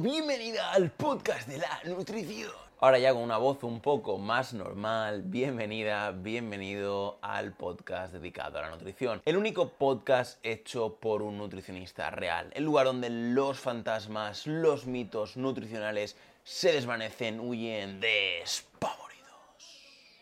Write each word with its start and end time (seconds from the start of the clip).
bienvenida 0.00 0.72
al 0.72 0.90
podcast 0.90 1.48
de 1.48 1.58
la 1.58 1.80
nutrición. 1.84 2.52
Ahora 2.78 3.00
ya 3.00 3.12
con 3.12 3.22
una 3.22 3.38
voz 3.38 3.64
un 3.64 3.80
poco 3.80 4.16
más 4.18 4.54
normal, 4.54 5.22
bienvenida, 5.22 6.12
bienvenido 6.12 7.18
al 7.20 7.52
podcast 7.52 8.12
dedicado 8.12 8.58
a 8.58 8.62
la 8.62 8.70
nutrición. 8.70 9.20
El 9.24 9.36
único 9.36 9.70
podcast 9.70 10.38
hecho 10.44 10.94
por 11.00 11.22
un 11.22 11.38
nutricionista 11.38 12.10
real, 12.10 12.52
el 12.54 12.64
lugar 12.64 12.86
donde 12.86 13.10
los 13.10 13.58
fantasmas, 13.58 14.46
los 14.46 14.86
mitos 14.86 15.36
nutricionales 15.36 16.16
se 16.44 16.70
desvanecen, 16.72 17.40
huyen, 17.40 18.00
despavoridos. 18.00 18.67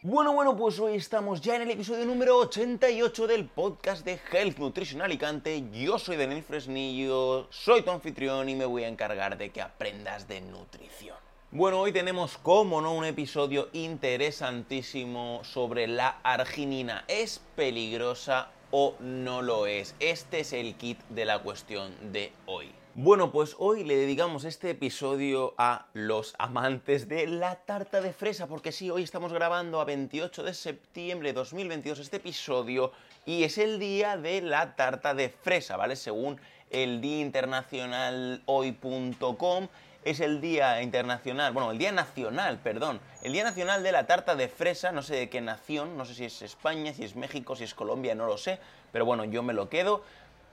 Bueno, 0.09 0.33
bueno, 0.35 0.57
pues 0.57 0.79
hoy 0.79 0.95
estamos 0.95 1.41
ya 1.41 1.57
en 1.57 1.63
el 1.63 1.71
episodio 1.73 2.07
número 2.07 2.37
88 2.39 3.27
del 3.27 3.47
podcast 3.47 4.05
de 4.05 4.21
Health 4.31 4.57
Nutrition 4.57 5.03
Alicante. 5.03 5.65
Yo 5.73 5.99
soy 5.99 6.17
Daniel 6.17 6.45
Fresnillo, 6.45 7.49
soy 7.51 7.83
tu 7.83 7.91
anfitrión 7.91 8.49
y 8.49 8.55
me 8.55 8.67
voy 8.67 8.85
a 8.85 8.89
encargar 8.89 9.37
de 9.37 9.51
que 9.51 9.61
aprendas 9.61 10.29
de 10.29 10.43
nutrición. 10.43 11.17
Bueno, 11.51 11.81
hoy 11.81 11.91
tenemos, 11.91 12.39
como 12.39 12.81
no, 12.81 12.95
un 12.95 13.05
episodio 13.05 13.69
interesantísimo 13.73 15.41
sobre 15.43 15.89
la 15.89 16.21
arginina. 16.23 17.05
¿Es 17.09 17.41
peligrosa 17.57 18.51
o 18.71 18.95
no 19.01 19.43
lo 19.43 19.67
es? 19.67 19.97
Este 19.99 20.39
es 20.39 20.53
el 20.53 20.77
kit 20.77 21.01
de 21.09 21.25
la 21.25 21.41
cuestión 21.41 22.13
de 22.13 22.31
hoy. 22.47 22.71
Bueno, 22.99 23.31
pues 23.31 23.57
hoy 23.59 23.85
le 23.85 23.95
dedicamos 23.95 24.45
este 24.47 24.71
episodio 24.71 25.53
a 25.59 25.85
los 25.93 26.35
amantes 26.39 27.11
de 27.11 27.27
la 27.27 27.57
tarta 27.57 28.01
de 28.01 28.15
fresa, 28.15 28.47
porque 28.47 28.73
sí, 28.73 28.89
hoy 28.89 29.03
estamos 29.03 29.35
grabando 29.35 29.83
a 29.83 29.85
28 29.85 30.43
de 30.43 30.55
septiembre 30.55 31.29
de 31.29 31.35
2022 31.35 31.99
este 31.99 32.17
episodio 32.17 32.93
y 33.27 33.45
es 33.45 33.59
el 33.59 33.79
día 33.79 34.17
de 34.17 34.41
la 34.41 34.77
tarta 34.77 35.13
de 35.13 35.29
fresa, 35.29 35.77
¿vale? 35.77 35.95
Según 35.95 36.41
el 36.71 37.03
Día 37.03 37.21
Internacional 37.21 38.43
Hoy.com, 38.47 39.69
es 40.03 40.21
el 40.21 40.41
Día 40.41 40.81
Internacional, 40.81 41.53
bueno, 41.53 41.73
el 41.73 41.79
Día 41.79 41.93
Nacional, 41.93 42.61
perdón, 42.61 43.01
el 43.23 43.35
Día 43.35 43.45
Nacional 43.45 43.83
de 43.83 43.93
la 43.93 44.07
tarta 44.07 44.37
de 44.37 44.49
fresa, 44.49 44.91
no 44.91 45.03
sé 45.03 45.17
de 45.17 45.29
qué 45.29 45.43
nación, 45.43 45.99
no 45.99 46.07
sé 46.07 46.15
si 46.15 46.25
es 46.25 46.41
España, 46.41 46.95
si 46.95 47.05
es 47.05 47.15
México, 47.15 47.57
si 47.57 47.65
es 47.65 47.75
Colombia, 47.75 48.15
no 48.15 48.25
lo 48.25 48.39
sé, 48.39 48.59
pero 48.91 49.05
bueno, 49.05 49.27
yo 49.27 49.43
me 49.43 49.53
lo 49.53 49.69
quedo. 49.69 50.03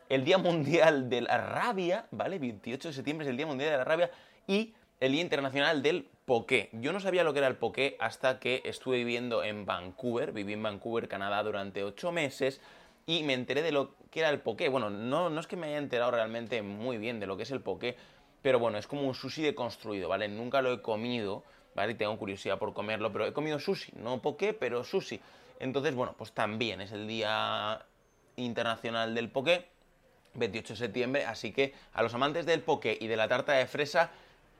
El 0.09 0.25
Día 0.25 0.39
Mundial 0.39 1.09
de 1.09 1.20
la 1.20 1.39
Rabia, 1.39 2.06
¿vale? 2.11 2.41
28 2.41 2.89
de 2.89 2.95
septiembre 2.95 3.27
es 3.27 3.31
el 3.31 3.36
Día 3.36 3.47
Mundial 3.47 3.70
de 3.70 3.77
la 3.77 3.84
Rabia 3.84 4.11
y 4.48 4.75
el 4.98 5.12
Día 5.12 5.20
Internacional 5.20 5.84
del 5.84 6.09
poké. 6.28 6.68
Yo 6.72 6.92
no 6.92 7.00
sabía 7.00 7.24
lo 7.24 7.32
que 7.32 7.38
era 7.38 7.48
el 7.48 7.56
poké 7.56 7.96
hasta 7.98 8.38
que 8.38 8.60
estuve 8.66 8.98
viviendo 8.98 9.42
en 9.42 9.64
Vancouver, 9.64 10.32
viví 10.32 10.52
en 10.52 10.62
Vancouver, 10.62 11.08
Canadá 11.08 11.42
durante 11.42 11.82
ocho 11.82 12.12
meses 12.12 12.60
y 13.06 13.22
me 13.22 13.32
enteré 13.32 13.62
de 13.62 13.72
lo 13.72 13.94
que 14.10 14.20
era 14.20 14.28
el 14.28 14.38
poké. 14.38 14.68
Bueno, 14.68 14.90
no, 14.90 15.30
no 15.30 15.40
es 15.40 15.46
que 15.46 15.56
me 15.56 15.68
haya 15.68 15.78
enterado 15.78 16.10
realmente 16.10 16.60
muy 16.60 16.98
bien 16.98 17.18
de 17.18 17.26
lo 17.26 17.38
que 17.38 17.44
es 17.44 17.50
el 17.50 17.62
poké, 17.62 17.96
pero 18.42 18.58
bueno, 18.58 18.76
es 18.76 18.86
como 18.86 19.08
un 19.08 19.14
sushi 19.14 19.40
deconstruido, 19.40 20.10
¿vale? 20.10 20.28
Nunca 20.28 20.60
lo 20.60 20.70
he 20.70 20.82
comido, 20.82 21.44
¿vale? 21.74 21.94
tengo 21.94 22.18
curiosidad 22.18 22.58
por 22.58 22.74
comerlo, 22.74 23.10
pero 23.10 23.24
he 23.24 23.32
comido 23.32 23.58
sushi, 23.58 23.92
no 23.96 24.20
poké, 24.20 24.52
pero 24.52 24.84
sushi. 24.84 25.20
Entonces, 25.60 25.94
bueno, 25.94 26.14
pues 26.18 26.32
también 26.32 26.82
es 26.82 26.92
el 26.92 27.08
Día 27.08 27.86
Internacional 28.36 29.14
del 29.14 29.30
Poké, 29.30 29.67
28 30.34 30.74
de 30.74 30.78
septiembre, 30.78 31.24
así 31.24 31.52
que 31.52 31.72
a 31.94 32.02
los 32.02 32.12
amantes 32.12 32.44
del 32.44 32.61
poké 32.61 32.98
y 33.00 33.06
de 33.06 33.17
la 33.17 33.28
tarta 33.28 33.55
de 33.55 33.67
fresa, 33.67 34.11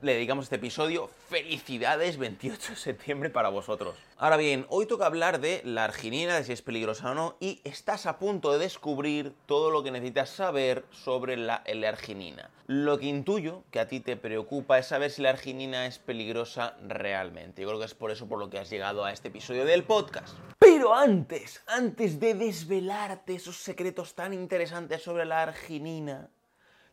le 0.01 0.13
dedicamos 0.13 0.45
este 0.45 0.55
episodio. 0.55 1.09
Felicidades, 1.29 2.17
28 2.17 2.71
de 2.71 2.75
septiembre 2.77 3.29
para 3.29 3.49
vosotros. 3.49 3.95
Ahora 4.17 4.37
bien, 4.37 4.65
hoy 4.69 4.85
toca 4.85 5.05
hablar 5.05 5.41
de 5.41 5.61
la 5.65 5.83
arginina, 5.83 6.35
de 6.35 6.43
si 6.43 6.53
es 6.53 6.61
peligrosa 6.61 7.11
o 7.11 7.15
no, 7.15 7.35
y 7.39 7.61
estás 7.63 8.05
a 8.05 8.17
punto 8.17 8.51
de 8.51 8.59
descubrir 8.59 9.33
todo 9.45 9.71
lo 9.71 9.83
que 9.83 9.91
necesitas 9.91 10.29
saber 10.29 10.85
sobre 10.91 11.37
la 11.37 11.63
arginina. 11.87 12.49
Lo 12.67 12.99
que 12.99 13.07
intuyo 13.07 13.63
que 13.71 13.79
a 13.79 13.87
ti 13.87 13.99
te 13.99 14.15
preocupa 14.15 14.77
es 14.77 14.87
saber 14.87 15.11
si 15.11 15.21
la 15.21 15.31
arginina 15.31 15.85
es 15.85 15.99
peligrosa 15.99 16.77
realmente. 16.87 17.61
Yo 17.61 17.67
creo 17.67 17.79
que 17.79 17.85
es 17.85 17.95
por 17.95 18.11
eso 18.11 18.27
por 18.27 18.39
lo 18.39 18.49
que 18.49 18.59
has 18.59 18.69
llegado 18.69 19.03
a 19.03 19.11
este 19.11 19.29
episodio 19.29 19.65
del 19.65 19.83
podcast. 19.83 20.37
Pero 20.59 20.93
antes, 20.93 21.61
antes 21.67 22.19
de 22.19 22.35
desvelarte 22.35 23.35
esos 23.35 23.57
secretos 23.57 24.13
tan 24.13 24.33
interesantes 24.33 25.01
sobre 25.01 25.25
la 25.25 25.41
arginina, 25.41 26.29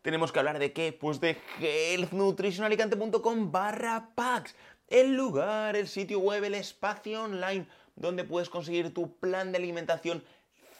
tenemos 0.06 0.30
que 0.30 0.38
hablar 0.38 0.60
de 0.60 0.72
qué? 0.72 0.92
Pues 0.92 1.18
de 1.18 1.36
healthnutritionalicante.com 1.60 3.50
barra 3.50 4.10
packs. 4.14 4.54
El 4.86 5.16
lugar, 5.16 5.74
el 5.74 5.88
sitio 5.88 6.20
web, 6.20 6.44
el 6.44 6.54
espacio 6.54 7.24
online 7.24 7.66
donde 7.96 8.22
puedes 8.22 8.48
conseguir 8.48 8.94
tu 8.94 9.16
plan 9.16 9.50
de 9.50 9.58
alimentación 9.58 10.22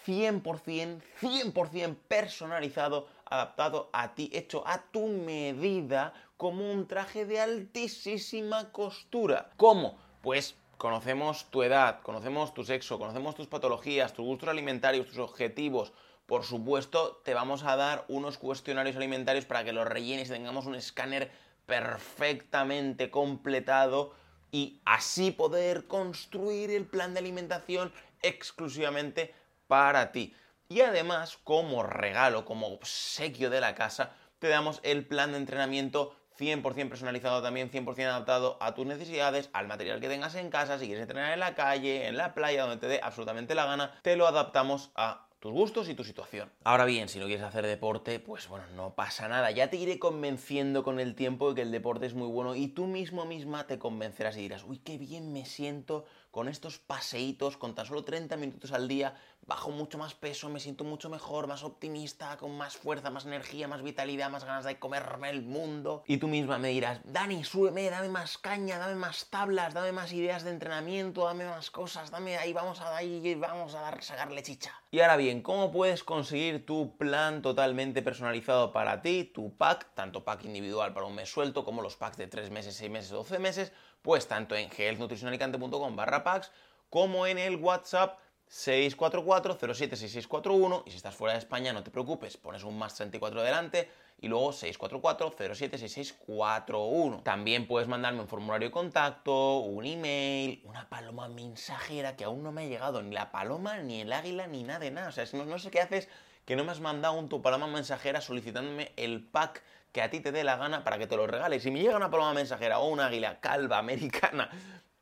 100%, 0.06 1.02
100% 1.20 1.96
personalizado, 2.06 3.08
adaptado 3.24 3.90
a 3.92 4.14
ti, 4.14 4.30
hecho 4.32 4.62
a 4.64 4.84
tu 4.92 5.08
medida, 5.08 6.14
como 6.36 6.70
un 6.70 6.86
traje 6.86 7.26
de 7.26 7.40
altísima 7.40 8.70
costura. 8.70 9.50
¿Cómo? 9.56 9.98
Pues 10.22 10.54
conocemos 10.78 11.46
tu 11.50 11.64
edad, 11.64 12.00
conocemos 12.02 12.54
tu 12.54 12.62
sexo, 12.62 12.96
conocemos 12.96 13.34
tus 13.34 13.48
patologías, 13.48 14.12
tus 14.12 14.24
gustos 14.24 14.48
alimentarios, 14.48 15.08
tus 15.08 15.18
objetivos, 15.18 15.92
por 16.26 16.44
supuesto, 16.44 17.22
te 17.24 17.34
vamos 17.34 17.62
a 17.62 17.76
dar 17.76 18.04
unos 18.08 18.36
cuestionarios 18.36 18.96
alimentarios 18.96 19.44
para 19.44 19.64
que 19.64 19.72
los 19.72 19.86
rellenes 19.86 20.28
y 20.28 20.32
tengamos 20.32 20.66
un 20.66 20.74
escáner 20.74 21.30
perfectamente 21.66 23.10
completado 23.10 24.12
y 24.50 24.80
así 24.84 25.30
poder 25.30 25.86
construir 25.86 26.70
el 26.70 26.86
plan 26.86 27.14
de 27.14 27.20
alimentación 27.20 27.92
exclusivamente 28.22 29.34
para 29.68 30.12
ti. 30.12 30.34
Y 30.68 30.80
además, 30.80 31.38
como 31.44 31.84
regalo, 31.84 32.44
como 32.44 32.68
obsequio 32.68 33.50
de 33.50 33.60
la 33.60 33.74
casa, 33.74 34.12
te 34.38 34.48
damos 34.48 34.80
el 34.82 35.06
plan 35.06 35.32
de 35.32 35.38
entrenamiento 35.38 36.16
100% 36.38 36.88
personalizado 36.88 37.42
también, 37.42 37.70
100% 37.70 38.04
adaptado 38.04 38.58
a 38.60 38.74
tus 38.74 38.84
necesidades, 38.84 39.48
al 39.52 39.68
material 39.68 40.00
que 40.00 40.08
tengas 40.08 40.34
en 40.34 40.50
casa, 40.50 40.78
si 40.78 40.86
quieres 40.86 41.02
entrenar 41.02 41.32
en 41.32 41.40
la 41.40 41.54
calle, 41.54 42.08
en 42.08 42.16
la 42.16 42.34
playa, 42.34 42.62
donde 42.62 42.76
te 42.76 42.88
dé 42.88 43.00
absolutamente 43.02 43.54
la 43.54 43.64
gana, 43.64 43.98
te 44.02 44.16
lo 44.16 44.26
adaptamos 44.26 44.90
a 44.96 45.25
tus 45.38 45.52
gustos 45.52 45.88
y 45.88 45.94
tu 45.94 46.02
situación. 46.02 46.50
Ahora 46.64 46.84
bien, 46.84 47.08
si 47.08 47.18
no 47.18 47.26
quieres 47.26 47.44
hacer 47.44 47.66
deporte, 47.66 48.18
pues 48.18 48.48
bueno, 48.48 48.64
no 48.74 48.94
pasa 48.94 49.28
nada. 49.28 49.50
Ya 49.50 49.70
te 49.70 49.76
iré 49.76 49.98
convenciendo 49.98 50.82
con 50.82 50.98
el 50.98 51.14
tiempo 51.14 51.50
de 51.50 51.56
que 51.56 51.62
el 51.62 51.72
deporte 51.72 52.06
es 52.06 52.14
muy 52.14 52.28
bueno 52.28 52.54
y 52.54 52.68
tú 52.68 52.86
mismo 52.86 53.24
misma 53.26 53.66
te 53.66 53.78
convencerás 53.78 54.36
y 54.36 54.40
dirás, 54.40 54.64
uy, 54.64 54.78
qué 54.78 54.98
bien 54.98 55.32
me 55.32 55.44
siento 55.44 56.04
con 56.30 56.48
estos 56.48 56.78
paseitos, 56.78 57.56
con 57.56 57.74
tan 57.74 57.86
solo 57.86 58.04
30 58.04 58.36
minutos 58.36 58.72
al 58.72 58.88
día, 58.88 59.14
bajo 59.46 59.70
mucho 59.70 59.96
más 59.98 60.14
peso, 60.14 60.48
me 60.48 60.58
siento 60.58 60.84
mucho 60.84 61.08
mejor, 61.08 61.46
más 61.46 61.62
optimista, 61.62 62.36
con 62.36 62.56
más 62.56 62.76
fuerza, 62.76 63.10
más 63.10 63.26
energía, 63.26 63.68
más 63.68 63.82
vitalidad, 63.82 64.28
más 64.30 64.44
ganas 64.44 64.64
de 64.64 64.78
comerme 64.78 65.30
el 65.30 65.42
mundo. 65.42 66.02
Y 66.06 66.16
tú 66.16 66.26
misma 66.28 66.58
me 66.58 66.68
dirás, 66.68 67.00
Dani, 67.04 67.44
súbeme, 67.44 67.88
dame 67.88 68.08
más 68.08 68.38
caña, 68.38 68.78
dame 68.78 68.96
más 68.96 69.26
tablas, 69.30 69.72
dame 69.72 69.92
más 69.92 70.12
ideas 70.12 70.42
de 70.42 70.50
entrenamiento, 70.50 71.24
dame 71.24 71.46
más 71.46 71.70
cosas, 71.70 72.10
dame 72.10 72.36
ahí, 72.36 72.52
vamos 72.52 72.80
a 72.80 72.96
ahí, 72.96 73.34
vamos 73.36 73.74
a 73.74 73.80
dar, 73.80 74.02
sacarle 74.02 74.42
chicha. 74.42 74.72
Y 74.90 75.00
ahora 75.00 75.16
bien, 75.16 75.42
¿cómo 75.42 75.70
puedes 75.70 76.02
conseguir 76.02 76.64
tu 76.66 76.96
plan 76.96 77.42
totalmente 77.42 78.02
personalizado 78.02 78.72
para 78.72 79.02
ti, 79.02 79.24
tu 79.24 79.56
pack, 79.56 79.94
tanto 79.94 80.24
pack 80.24 80.44
individual 80.44 80.92
para 80.92 81.06
un 81.06 81.14
mes 81.14 81.30
suelto 81.30 81.64
como 81.64 81.82
los 81.82 81.96
packs 81.96 82.16
de 82.16 82.26
3 82.26 82.50
meses, 82.50 82.74
6 82.76 82.90
meses, 82.90 83.10
12 83.10 83.38
meses? 83.38 83.72
Pues 84.02 84.26
tanto 84.26 84.54
en 84.56 84.70
healthnutritionalicante.com 84.70 85.96
barra 85.96 86.24
packs 86.24 86.50
como 86.90 87.26
en 87.26 87.38
el 87.38 87.56
WhatsApp 87.56 88.18
644-076641 88.50 90.82
y 90.86 90.90
si 90.90 90.96
estás 90.96 91.14
fuera 91.14 91.34
de 91.34 91.40
España 91.40 91.72
no 91.72 91.82
te 91.82 91.90
preocupes, 91.90 92.36
pones 92.36 92.62
un 92.62 92.78
más 92.78 92.94
34 92.94 93.42
delante 93.42 93.90
y 94.20 94.28
luego 94.28 94.52
644-076641. 94.52 97.22
También 97.22 97.66
puedes 97.66 97.88
mandarme 97.88 98.20
un 98.20 98.28
formulario 98.28 98.68
de 98.68 98.72
contacto, 98.72 99.58
un 99.58 99.84
email, 99.84 100.62
una 100.64 100.88
paloma 100.88 101.28
mensajera 101.28 102.16
que 102.16 102.24
aún 102.24 102.42
no 102.42 102.52
me 102.52 102.62
ha 102.62 102.66
llegado 102.66 103.02
ni 103.02 103.14
la 103.14 103.30
paloma, 103.30 103.78
ni 103.78 104.00
el 104.02 104.12
águila, 104.12 104.46
ni 104.46 104.62
nada 104.62 104.78
de 104.78 104.90
nada. 104.90 105.08
O 105.08 105.12
sea, 105.12 105.24
no, 105.32 105.44
no 105.44 105.58
sé 105.58 105.70
qué 105.70 105.80
haces 105.80 106.08
que 106.44 106.56
no 106.56 106.64
me 106.64 106.72
has 106.72 106.80
mandado 106.80 107.14
un 107.14 107.28
tu 107.28 107.42
paloma 107.42 107.66
mensajera 107.66 108.20
solicitándome 108.20 108.92
el 108.96 109.22
pack 109.22 109.62
que 109.92 110.00
a 110.00 110.10
ti 110.10 110.20
te 110.20 110.30
dé 110.30 110.44
la 110.44 110.56
gana 110.56 110.84
para 110.84 110.98
que 110.98 111.06
te 111.06 111.16
lo 111.16 111.26
regale. 111.26 111.58
Si 111.58 111.70
me 111.70 111.80
llega 111.80 111.96
una 111.96 112.10
paloma 112.10 112.32
mensajera 112.32 112.78
o 112.78 112.88
un 112.88 113.00
águila 113.00 113.40
calva 113.40 113.78
americana 113.78 114.50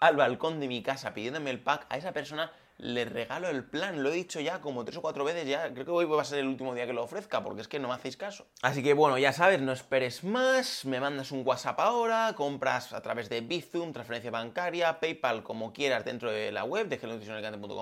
al 0.01 0.17
balcón 0.17 0.61
de 0.61 0.69
mi 0.69 0.83
casa 0.83 1.15
pidiéndome 1.15 1.51
el 1.51 1.61
pack, 1.61 1.87
a 1.89 1.99
esa 1.99 2.13
persona 2.13 2.51
le 2.79 3.05
regalo 3.05 3.49
el 3.49 3.65
plan. 3.65 4.03
Lo 4.03 4.11
he 4.11 4.15
dicho 4.15 4.41
ya 4.41 4.61
como 4.61 4.85
tres 4.85 4.99
o 4.99 5.03
cuatro 5.03 5.25
veces 5.25 5.47
ya. 5.47 5.73
Creo 5.73 5.85
que 5.85 5.91
hoy 5.91 6.05
va 6.05 6.21
a 6.21 6.25
ser 6.25 6.41
el 6.41 6.47
último 6.47 6.75
día 6.75 6.87
que 6.87 6.93
lo 6.93 7.03
ofrezca, 7.03 7.43
porque 7.43 7.63
es 7.63 7.69
que 7.69 7.79
no 7.79 7.89
me 7.89 7.95
hacéis 7.95 8.17
caso. 8.17 8.47
Así 8.63 8.83
que 8.83 8.95
bueno, 8.95 9.19
ya 9.19 9.33
sabes, 9.33 9.61
no 9.61 9.73
esperes 9.73 10.25
más. 10.25 10.85
Me 10.85 11.01
mandas 11.01 11.33
un 11.33 11.47
WhatsApp 11.47 11.81
ahora, 11.81 12.35
compras 12.37 12.93
a 12.93 13.01
través 13.01 13.29
de 13.29 13.41
Bizum, 13.41 13.93
transferencia 13.93 14.31
bancaria, 14.31 15.01
PayPal, 15.01 15.43
como 15.43 15.73
quieras 15.73 16.05
dentro 16.05 16.31
de 16.31 16.53
la 16.53 16.65
web 16.65 16.89
de 16.89 16.99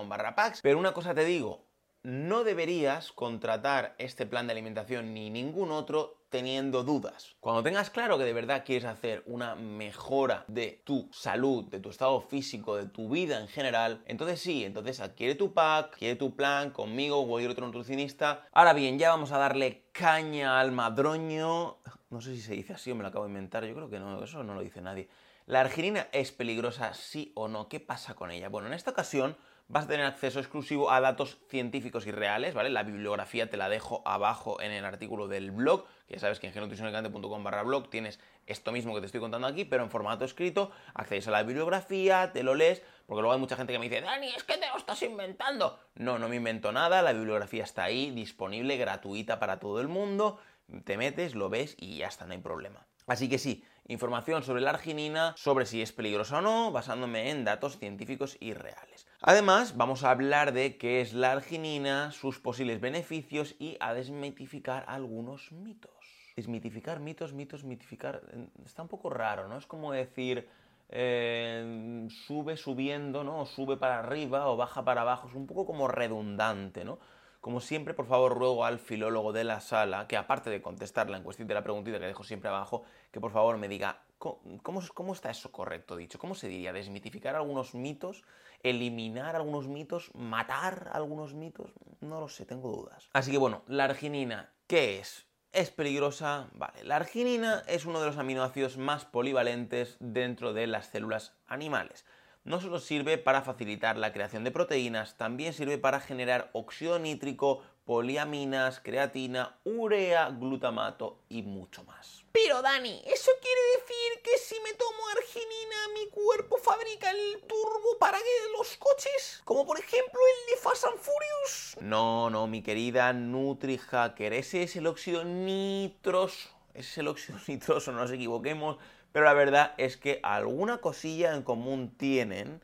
barra 0.08 0.34
packs. 0.34 0.60
Pero 0.62 0.78
una 0.78 0.92
cosa 0.92 1.14
te 1.14 1.24
digo, 1.24 1.64
no 2.02 2.43
deberías 2.43 3.12
contratar 3.12 3.94
este 3.99 4.26
plan 4.26 4.46
de 4.46 4.52
alimentación 4.52 5.14
ni 5.14 5.31
ningún 5.31 5.70
otro 5.70 6.19
teniendo 6.31 6.82
dudas. 6.82 7.37
Cuando 7.40 7.62
tengas 7.62 7.90
claro 7.90 8.19
que 8.19 8.25
de 8.25 8.32
verdad 8.32 8.64
quieres 8.64 8.87
hacer 8.87 9.22
una 9.26 9.54
mejora 9.54 10.44
de 10.49 10.81
tu 10.84 11.08
salud, 11.12 11.64
de 11.66 11.78
tu 11.78 11.90
estado 11.90 12.20
físico, 12.22 12.76
de 12.76 12.87
tu 12.87 13.08
vida 13.10 13.38
en 13.38 13.49
general, 13.49 14.02
entonces 14.06 14.40
sí, 14.40 14.64
entonces 14.64 14.99
adquiere 15.00 15.34
tu 15.34 15.52
pack, 15.52 15.93
adquiere 15.93 16.16
tu 16.16 16.34
plan 16.34 16.70
conmigo 16.70 17.20
o 17.20 17.28
cualquier 17.28 17.52
otro 17.52 17.66
nutricionista. 17.66 18.49
Ahora 18.52 18.72
bien, 18.72 18.99
ya 18.99 19.10
vamos 19.10 19.31
a 19.31 19.38
darle 19.38 19.84
caña 19.93 20.58
al 20.58 20.72
madroño. 20.72 21.76
No 22.10 22.20
sé 22.20 22.34
si 22.34 22.40
se 22.40 22.54
dice 22.54 22.72
así 22.72 22.90
o 22.90 22.94
me 22.94 23.02
lo 23.02 23.08
acabo 23.08 23.26
de 23.26 23.31
inventar, 23.31 23.64
yo 23.64 23.75
creo 23.75 23.90
que 23.90 24.00
no, 24.00 24.25
eso 24.25 24.43
no 24.43 24.54
lo 24.54 24.62
dice 24.62 24.81
nadie. 24.81 25.08
¿La 25.46 25.60
arginina 25.60 26.08
es 26.12 26.32
peligrosa 26.32 26.94
sí 26.94 27.32
o 27.34 27.49
no? 27.49 27.69
¿Qué 27.69 27.78
pasa 27.78 28.14
con 28.14 28.31
ella? 28.31 28.49
Bueno, 28.49 28.69
en 28.69 28.75
esta 28.75 28.93
ocasión 28.93 29.37
vas 29.72 29.86
a 29.86 29.88
tener 29.88 30.04
acceso 30.04 30.38
exclusivo 30.38 30.90
a 30.90 31.00
datos 31.00 31.38
científicos 31.48 32.06
y 32.06 32.10
reales, 32.10 32.52
¿vale? 32.52 32.69
La 32.69 32.82
bibliografía 32.82 33.48
te 33.48 33.56
la 33.56 33.70
dejo 33.70 34.02
abajo 34.04 34.60
en 34.60 34.70
el 34.70 34.84
artículo 34.84 35.28
del 35.28 35.50
blog, 35.50 35.86
ya 36.10 36.19
sabes 36.19 36.38
que 36.38 36.46
en 36.46 36.52
genotricionalcante.com 36.52 37.42
barra 37.42 37.62
blog 37.62 37.88
tienes 37.88 38.20
esto 38.46 38.70
mismo 38.70 38.94
que 38.94 39.00
te 39.00 39.06
estoy 39.06 39.22
contando 39.22 39.46
aquí, 39.46 39.64
pero 39.64 39.82
en 39.82 39.88
formato 39.88 40.26
escrito, 40.26 40.72
accedes 40.92 41.26
a 41.28 41.30
la 41.30 41.42
bibliografía, 41.42 42.32
te 42.34 42.42
lo 42.42 42.54
lees, 42.54 42.82
porque 43.06 43.22
luego 43.22 43.32
hay 43.32 43.40
mucha 43.40 43.56
gente 43.56 43.72
que 43.72 43.78
me 43.78 43.88
dice, 43.88 44.02
Dani, 44.02 44.28
es 44.28 44.44
que 44.44 44.58
te 44.58 44.69
lo 44.69 44.76
estás 44.76 45.02
inventando. 45.04 45.78
No, 45.94 46.18
no 46.18 46.28
me 46.28 46.36
invento 46.36 46.70
nada, 46.70 47.00
la 47.00 47.14
bibliografía 47.14 47.64
está 47.64 47.84
ahí, 47.84 48.10
disponible, 48.10 48.76
gratuita 48.76 49.38
para 49.38 49.58
todo 49.58 49.80
el 49.80 49.88
mundo, 49.88 50.38
te 50.84 50.98
metes, 50.98 51.34
lo 51.34 51.48
ves 51.48 51.76
y 51.78 51.96
ya 51.96 52.08
está, 52.08 52.26
no 52.26 52.34
hay 52.34 52.40
problema. 52.40 52.84
Así 53.06 53.28
que 53.28 53.38
sí, 53.38 53.64
información 53.88 54.43
sobre 54.43 54.62
la 54.62 54.70
arginina, 54.70 55.34
sobre 55.37 55.66
si 55.66 55.82
es 55.82 55.93
peligrosa 55.93 56.38
o 56.38 56.40
no, 56.40 56.72
basándome 56.72 57.31
en 57.31 57.44
datos 57.44 57.78
científicos 57.78 58.37
y 58.40 58.54
reales. 58.54 59.06
Además, 59.20 59.76
vamos 59.76 60.04
a 60.04 60.10
hablar 60.10 60.52
de 60.52 60.76
qué 60.76 61.00
es 61.00 61.12
la 61.12 61.32
arginina, 61.32 62.12
sus 62.12 62.38
posibles 62.38 62.81
beneficios 62.81 63.54
y 63.58 63.76
a 63.81 63.94
desmitificar 63.94 64.84
algunos 64.88 65.52
mitos. 65.52 65.90
Desmitificar 66.37 67.00
mitos, 67.00 67.32
mitos, 67.32 67.64
mitificar... 67.64 68.22
Está 68.64 68.82
un 68.82 68.88
poco 68.88 69.10
raro, 69.10 69.49
¿no? 69.49 69.58
Es 69.58 69.66
como 69.66 69.93
decir... 69.93 70.49
Eh, 70.94 72.06
sube 72.26 72.58
subiendo, 72.58 73.25
¿no? 73.25 73.40
O 73.40 73.46
sube 73.46 73.78
para 73.78 74.00
arriba 74.00 74.49
o 74.49 74.58
baja 74.58 74.84
para 74.84 75.00
abajo. 75.00 75.26
Es 75.26 75.34
un 75.34 75.46
poco 75.46 75.64
como 75.64 75.88
redundante, 75.88 76.84
¿no? 76.84 76.99
Como 77.42 77.60
siempre, 77.60 77.92
por 77.92 78.06
favor, 78.06 78.38
ruego 78.38 78.64
al 78.64 78.78
filólogo 78.78 79.32
de 79.32 79.42
la 79.42 79.58
sala 79.58 80.06
que, 80.06 80.16
aparte 80.16 80.48
de 80.48 80.62
contestar 80.62 81.10
la 81.10 81.18
encuestita 81.18 81.48
de 81.48 81.54
la 81.54 81.64
preguntita 81.64 81.98
que 81.98 82.06
dejo 82.06 82.22
siempre 82.22 82.48
abajo, 82.48 82.84
que 83.10 83.18
por 83.18 83.32
favor 83.32 83.58
me 83.58 83.66
diga 83.66 84.04
cómo, 84.16 84.80
cómo 84.94 85.12
está 85.12 85.28
eso 85.28 85.50
correcto 85.50 85.96
dicho. 85.96 86.20
¿Cómo 86.20 86.36
se 86.36 86.46
diría? 86.46 86.72
¿Desmitificar 86.72 87.34
algunos 87.34 87.74
mitos? 87.74 88.22
¿Eliminar 88.62 89.34
algunos 89.34 89.66
mitos? 89.66 90.14
¿Matar 90.14 90.90
algunos 90.92 91.34
mitos? 91.34 91.72
No 92.00 92.20
lo 92.20 92.28
sé, 92.28 92.46
tengo 92.46 92.70
dudas. 92.70 93.10
Así 93.12 93.32
que 93.32 93.38
bueno, 93.38 93.64
la 93.66 93.86
arginina, 93.86 94.52
¿qué 94.68 95.00
es? 95.00 95.26
¿Es 95.50 95.72
peligrosa? 95.72 96.48
Vale, 96.52 96.84
la 96.84 96.94
arginina 96.94 97.64
es 97.66 97.86
uno 97.86 97.98
de 97.98 98.06
los 98.06 98.18
aminoácidos 98.18 98.76
más 98.76 99.04
polivalentes 99.04 99.96
dentro 99.98 100.52
de 100.52 100.68
las 100.68 100.86
células 100.86 101.34
animales 101.48 102.04
no 102.44 102.60
solo 102.60 102.80
sirve 102.80 103.18
para 103.18 103.42
facilitar 103.42 103.96
la 103.96 104.12
creación 104.12 104.44
de 104.44 104.50
proteínas, 104.50 105.16
también 105.16 105.52
sirve 105.52 105.78
para 105.78 106.00
generar 106.00 106.50
óxido 106.52 106.98
nítrico, 106.98 107.62
poliaminas, 107.84 108.80
creatina, 108.80 109.58
urea, 109.64 110.30
glutamato 110.30 111.20
y 111.28 111.42
mucho 111.42 111.84
más. 111.84 112.24
Pero 112.32 112.62
Dani, 112.62 113.02
¿eso 113.06 113.30
quiere 113.40 113.60
decir 113.76 114.22
que 114.22 114.38
si 114.38 114.54
me 114.60 114.72
tomo 114.74 115.08
arginina 115.16 115.76
mi 115.94 116.08
cuerpo 116.10 116.56
fabrica 116.58 117.10
el 117.10 117.40
turbo 117.42 117.98
para 118.00 118.18
que 118.18 118.52
los 118.56 118.76
coches? 118.76 119.42
Como 119.44 119.66
por 119.66 119.78
ejemplo 119.78 120.20
el 120.20 120.54
de 120.54 120.60
Fast 120.60 120.84
and 120.84 120.98
Furious. 120.98 121.76
No, 121.80 122.30
no, 122.30 122.46
mi 122.46 122.62
querida 122.62 123.12
NutriHacker, 123.12 124.32
ese 124.32 124.62
es 124.62 124.76
el 124.76 124.86
óxido 124.86 125.24
nitroso. 125.24 126.48
Ese 126.74 126.90
es 126.90 126.98
el 126.98 127.08
óxido 127.08 127.38
nitroso, 127.48 127.92
no 127.92 127.98
nos 127.98 128.10
equivoquemos 128.10 128.78
pero 129.12 129.25
la 129.25 129.35
verdad 129.35 129.73
es 129.79 129.97
que 129.97 130.20
alguna 130.23 130.79
cosilla 130.79 131.35
en 131.35 131.43
común 131.43 131.94
tienen. 131.97 132.61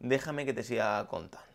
Déjame 0.00 0.46
que 0.46 0.54
te 0.54 0.62
siga 0.62 1.06
contando. 1.08 1.48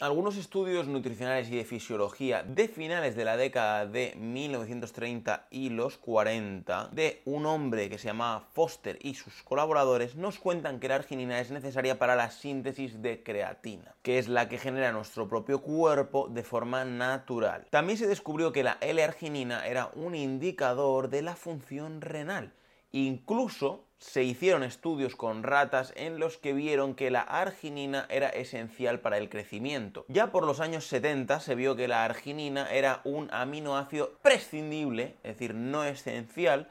Algunos 0.00 0.38
estudios 0.38 0.86
nutricionales 0.86 1.50
y 1.50 1.56
de 1.56 1.64
fisiología 1.66 2.42
de 2.42 2.68
finales 2.68 3.16
de 3.16 3.26
la 3.26 3.36
década 3.36 3.84
de 3.84 4.14
1930 4.16 5.48
y 5.50 5.68
los 5.68 5.98
40 5.98 6.88
de 6.90 7.20
un 7.26 7.44
hombre 7.44 7.90
que 7.90 7.98
se 7.98 8.06
llamaba 8.06 8.40
Foster 8.40 8.98
y 9.02 9.12
sus 9.12 9.42
colaboradores 9.42 10.16
nos 10.16 10.38
cuentan 10.38 10.80
que 10.80 10.88
la 10.88 10.94
arginina 10.94 11.38
es 11.38 11.50
necesaria 11.50 11.98
para 11.98 12.16
la 12.16 12.30
síntesis 12.30 13.02
de 13.02 13.22
creatina, 13.22 13.94
que 14.00 14.18
es 14.18 14.28
la 14.28 14.48
que 14.48 14.56
genera 14.56 14.90
nuestro 14.90 15.28
propio 15.28 15.60
cuerpo 15.60 16.28
de 16.30 16.44
forma 16.44 16.86
natural. 16.86 17.66
También 17.68 17.98
se 17.98 18.06
descubrió 18.06 18.52
que 18.52 18.62
la 18.62 18.78
L-arginina 18.80 19.66
era 19.66 19.90
un 19.94 20.14
indicador 20.14 21.10
de 21.10 21.20
la 21.20 21.36
función 21.36 22.00
renal. 22.00 22.54
Incluso 22.92 23.84
se 23.98 24.24
hicieron 24.24 24.62
estudios 24.62 25.14
con 25.14 25.42
ratas 25.42 25.92
en 25.94 26.18
los 26.18 26.38
que 26.38 26.54
vieron 26.54 26.94
que 26.94 27.10
la 27.10 27.20
arginina 27.20 28.06
era 28.08 28.30
esencial 28.30 29.00
para 29.00 29.18
el 29.18 29.28
crecimiento. 29.28 30.06
Ya 30.08 30.32
por 30.32 30.46
los 30.46 30.60
años 30.60 30.86
70 30.86 31.38
se 31.40 31.54
vio 31.54 31.76
que 31.76 31.86
la 31.86 32.04
arginina 32.04 32.72
era 32.72 33.02
un 33.04 33.28
aminoácido 33.30 34.18
prescindible, 34.22 35.16
es 35.22 35.34
decir, 35.34 35.54
no 35.54 35.84
esencial, 35.84 36.70